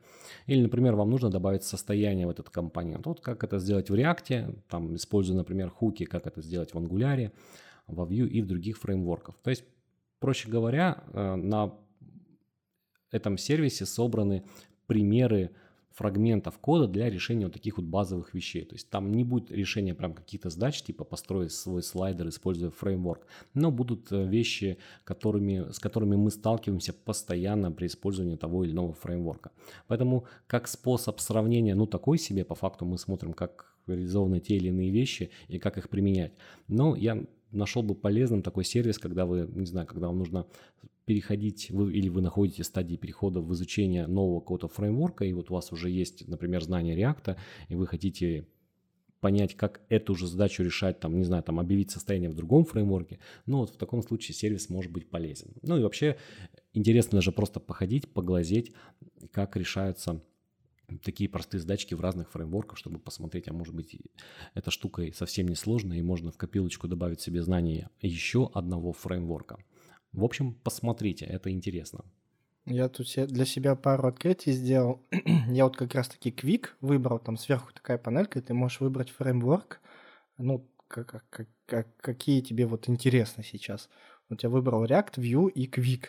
[0.47, 3.05] Или, например, вам нужно добавить состояние в этот компонент.
[3.05, 7.32] Вот как это сделать в React, там, используя, например, хуки, как это сделать в Angular,
[7.88, 9.36] во Vue и в других фреймворках.
[9.43, 9.63] То есть,
[10.20, 11.74] проще говоря, э, на
[13.11, 14.43] этом сервисе собраны
[14.88, 15.51] примеры
[15.95, 18.65] фрагментов кода для решения вот таких вот базовых вещей.
[18.65, 23.25] То есть там не будет решения прям каких-то задач, типа построить свой слайдер, используя фреймворк,
[23.53, 28.93] но будут э, вещи, которыми, с которыми мы сталкиваемся постоянно при использовании того или иного
[28.93, 29.51] фреймворка.
[29.87, 34.69] Поэтому как способ сравнения, ну такой себе, по факту мы смотрим, как реализованы те или
[34.69, 36.33] иные вещи и как их применять.
[36.67, 40.47] Но я нашел бы полезным такой сервис, когда вы, не знаю, когда вам нужно
[41.05, 45.51] переходить, вы, или вы находитесь в стадии перехода в изучение нового какого-то фреймворка, и вот
[45.51, 47.37] у вас уже есть, например, знание React,
[47.69, 48.47] и вы хотите
[49.19, 53.19] понять, как эту же задачу решать, там, не знаю, там, объявить состояние в другом фреймворке,
[53.45, 55.53] ну, вот в таком случае сервис может быть полезен.
[55.61, 56.17] Ну, и вообще
[56.73, 58.73] интересно даже просто походить, поглазеть,
[59.31, 60.21] как решаются
[61.03, 63.97] такие простые задачки в разных фреймворках, чтобы посмотреть, а может быть,
[64.53, 69.57] эта штука совсем не сложная, и можно в копилочку добавить себе знания еще одного фреймворка.
[70.13, 72.05] В общем, посмотрите, это интересно.
[72.65, 75.05] Я тут для себя пару открытий сделал.
[75.49, 79.81] Я вот как раз-таки Quick выбрал, там сверху такая панелька, и ты можешь выбрать фреймворк,
[80.39, 83.89] ну, как, как, как, какие тебе вот интересны сейчас.
[84.29, 86.07] Вот я выбрал React, Vue и Quick.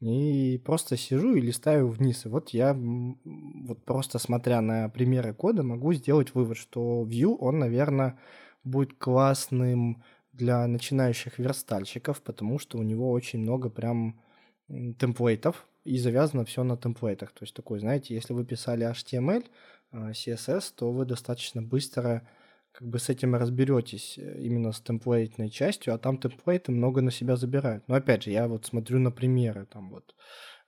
[0.00, 2.26] И просто сижу и листаю вниз.
[2.26, 7.58] И вот я вот просто смотря на примеры кода могу сделать вывод, что Vue, он,
[7.58, 8.18] наверное,
[8.62, 14.20] будет классным для начинающих верстальщиков, потому что у него очень много прям
[14.68, 17.32] темплейтов, и завязано все на темплейтах.
[17.32, 19.44] То есть такой, знаете, если вы писали HTML,
[19.92, 22.28] а, CSS, то вы достаточно быстро
[22.78, 27.10] как бы с этим разберетесь э, именно с темплейтной частью, а там темплейты много на
[27.10, 27.88] себя забирают.
[27.88, 30.14] Но опять же, я вот смотрю на примеры, там вот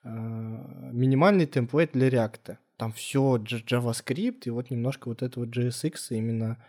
[0.05, 5.95] э, минимальный темплейт для React, там все JavaScript и вот немножко вот это вот JSX
[6.11, 6.65] именно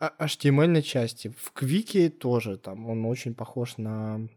[0.00, 1.32] HTML части.
[1.38, 4.28] В Квике тоже там он очень похож на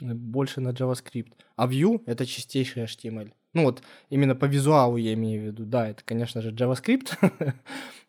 [0.00, 1.34] больше на JavaScript.
[1.56, 3.32] А Vue— это чистейший HTML.
[3.56, 5.64] Ну вот именно по визуалу я имею в виду.
[5.64, 7.16] Да, это, конечно же, JavaScript,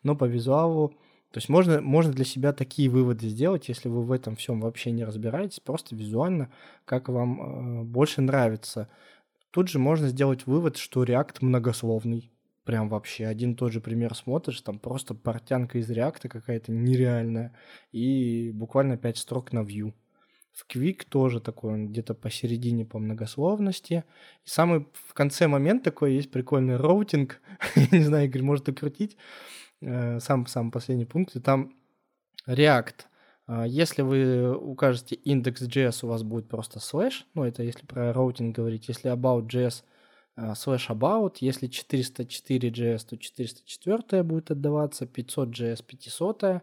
[0.02, 0.90] но по визуалу...
[1.30, 4.90] То есть можно, можно для себя такие выводы сделать, если вы в этом всем вообще
[4.90, 6.50] не разбираетесь, просто визуально,
[6.84, 8.90] как вам э, больше нравится.
[9.50, 12.30] Тут же можно сделать вывод, что React многословный.
[12.64, 17.54] Прям вообще один тот же пример смотришь, там просто портянка из реакта какая-то нереальная,
[17.90, 19.94] и буквально 5 строк на view.
[20.58, 24.02] В Quick тоже такой, он где-то посередине по многословности.
[24.44, 27.40] И самый в конце момент такой есть прикольный routing.
[27.76, 29.16] Я не знаю, Игорь, может докрутить.
[29.80, 31.36] Э, сам, сам последний пункт.
[31.36, 31.76] И там
[32.48, 32.94] React.
[33.46, 37.24] А, если вы укажете index.js, у вас будет просто слэш.
[37.34, 38.88] Ну, это если про routing говорить.
[38.88, 39.84] Если about.js,
[40.56, 41.36] слэш about.
[41.38, 45.04] Если 404.js, то 404 будет отдаваться.
[45.04, 46.60] 500.js, 500 Э,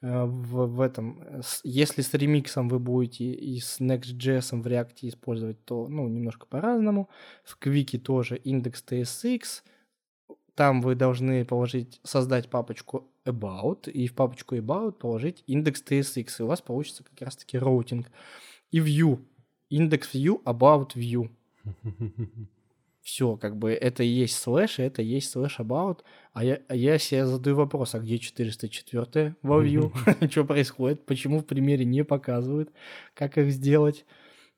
[0.00, 1.22] в, в этом.
[1.22, 6.46] Э, если с ремиксом вы будете и с Next.js в React использовать, то ну, немножко
[6.46, 7.08] по-разному.
[7.44, 9.62] В Квике тоже index.tsx.
[10.54, 16.46] Там вы должны положить, создать папочку about, и в папочку about положить index.tsx, и у
[16.46, 18.10] вас получится как раз-таки routing.
[18.70, 19.20] И Vue.
[19.68, 21.30] Index.vue, about.vue.
[23.08, 26.00] все, как бы это и есть слэш, и это и есть слэш about.
[26.34, 29.94] А я, а я себе задаю вопрос, а где 404 во Vue?
[30.30, 31.06] Что происходит?
[31.06, 32.70] Почему в примере не показывают,
[33.14, 34.04] как их сделать?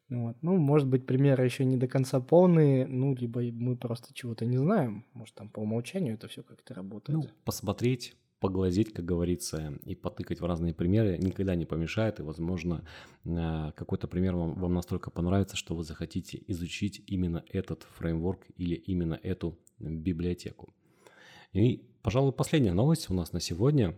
[0.08, 0.36] Вот.
[0.42, 4.56] Ну, может быть, примеры еще не до конца полные, ну, либо мы просто чего-то не
[4.56, 5.04] знаем.
[5.12, 7.20] Может, там по умолчанию это все как-то работает.
[7.20, 12.84] Ну, посмотреть, поглазеть, как говорится, и потыкать в разные примеры никогда не помешает, и, возможно,
[13.24, 18.74] э, какой-то пример вам, вам настолько понравится, что вы захотите изучить именно этот фреймворк или
[18.74, 20.72] именно эту библиотеку.
[21.52, 23.96] И, пожалуй, последняя новость у нас на сегодня,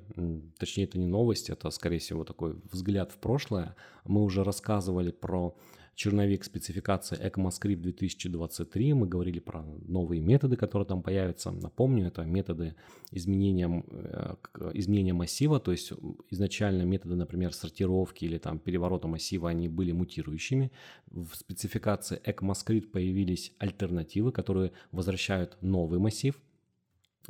[0.59, 3.77] точнее, это не новость, это, скорее всего, такой взгляд в прошлое.
[4.05, 5.56] Мы уже рассказывали про
[5.94, 8.94] черновик спецификации ECMAScript 2023.
[8.94, 11.51] Мы говорили про новые методы, которые там появятся.
[11.51, 12.74] Напомню, это методы
[13.10, 14.35] изменения, э,
[14.74, 15.93] изменения массива, то есть
[16.31, 20.70] изначально методы, например, сортировки или там переворота массива, они были мутирующими.
[21.06, 26.40] В спецификации ECMAScript появились альтернативы, которые возвращают новый массив–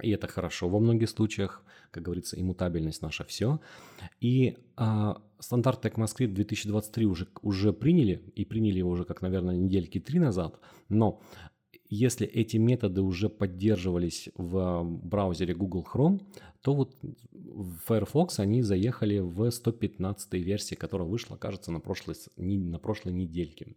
[0.00, 3.60] и это хорошо во многих случаях, как говорится, иммутабельность наша все.
[4.20, 10.00] И а, стандарт ECMAScript 2023 уже, уже приняли, и приняли его уже, как, наверное, недельки
[10.00, 10.58] три назад,
[10.88, 11.20] но
[11.94, 16.22] если эти методы уже поддерживались в браузере Google Chrome,
[16.62, 16.96] то вот
[17.32, 23.74] в Firefox они заехали в 115 версии, которая вышла, кажется, на прошлой, на прошлой недельке.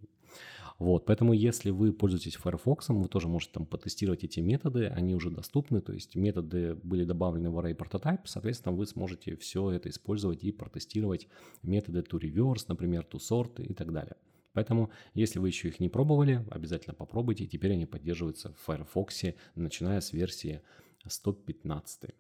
[0.78, 5.30] Вот, поэтому если вы пользуетесь Firefox, вы тоже можете там потестировать эти методы, они уже
[5.30, 10.44] доступны, то есть методы были добавлены в Array Prototype, соответственно, вы сможете все это использовать
[10.44, 11.30] и протестировать
[11.64, 14.18] методы to reverse, например, to sort и так далее.
[14.52, 17.46] Поэтому, если вы еще их не пробовали, обязательно попробуйте.
[17.46, 19.24] Теперь они поддерживаются в Firefox,
[19.56, 20.62] начиная с версии
[21.06, 22.16] 115.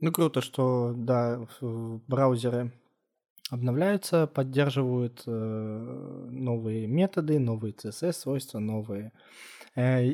[0.00, 2.72] Ну, круто, что, да, браузеры
[3.50, 9.12] обновляются, поддерживают э, новые методы, новые CSS-свойства, новые
[9.74, 10.04] э,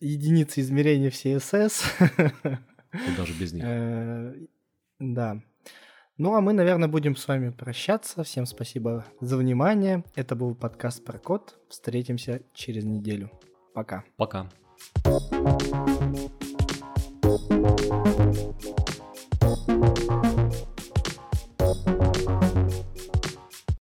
[0.00, 1.84] единицы измерения в CSS.
[2.92, 3.64] И даже без них.
[3.66, 4.34] Э,
[4.98, 5.42] да.
[6.16, 8.24] Ну, а мы, наверное, будем с вами прощаться.
[8.24, 10.04] Всем спасибо за внимание.
[10.16, 11.56] Это был подкаст про код.
[11.68, 13.30] Встретимся через неделю.
[13.72, 14.04] Пока.
[14.16, 14.48] Пока.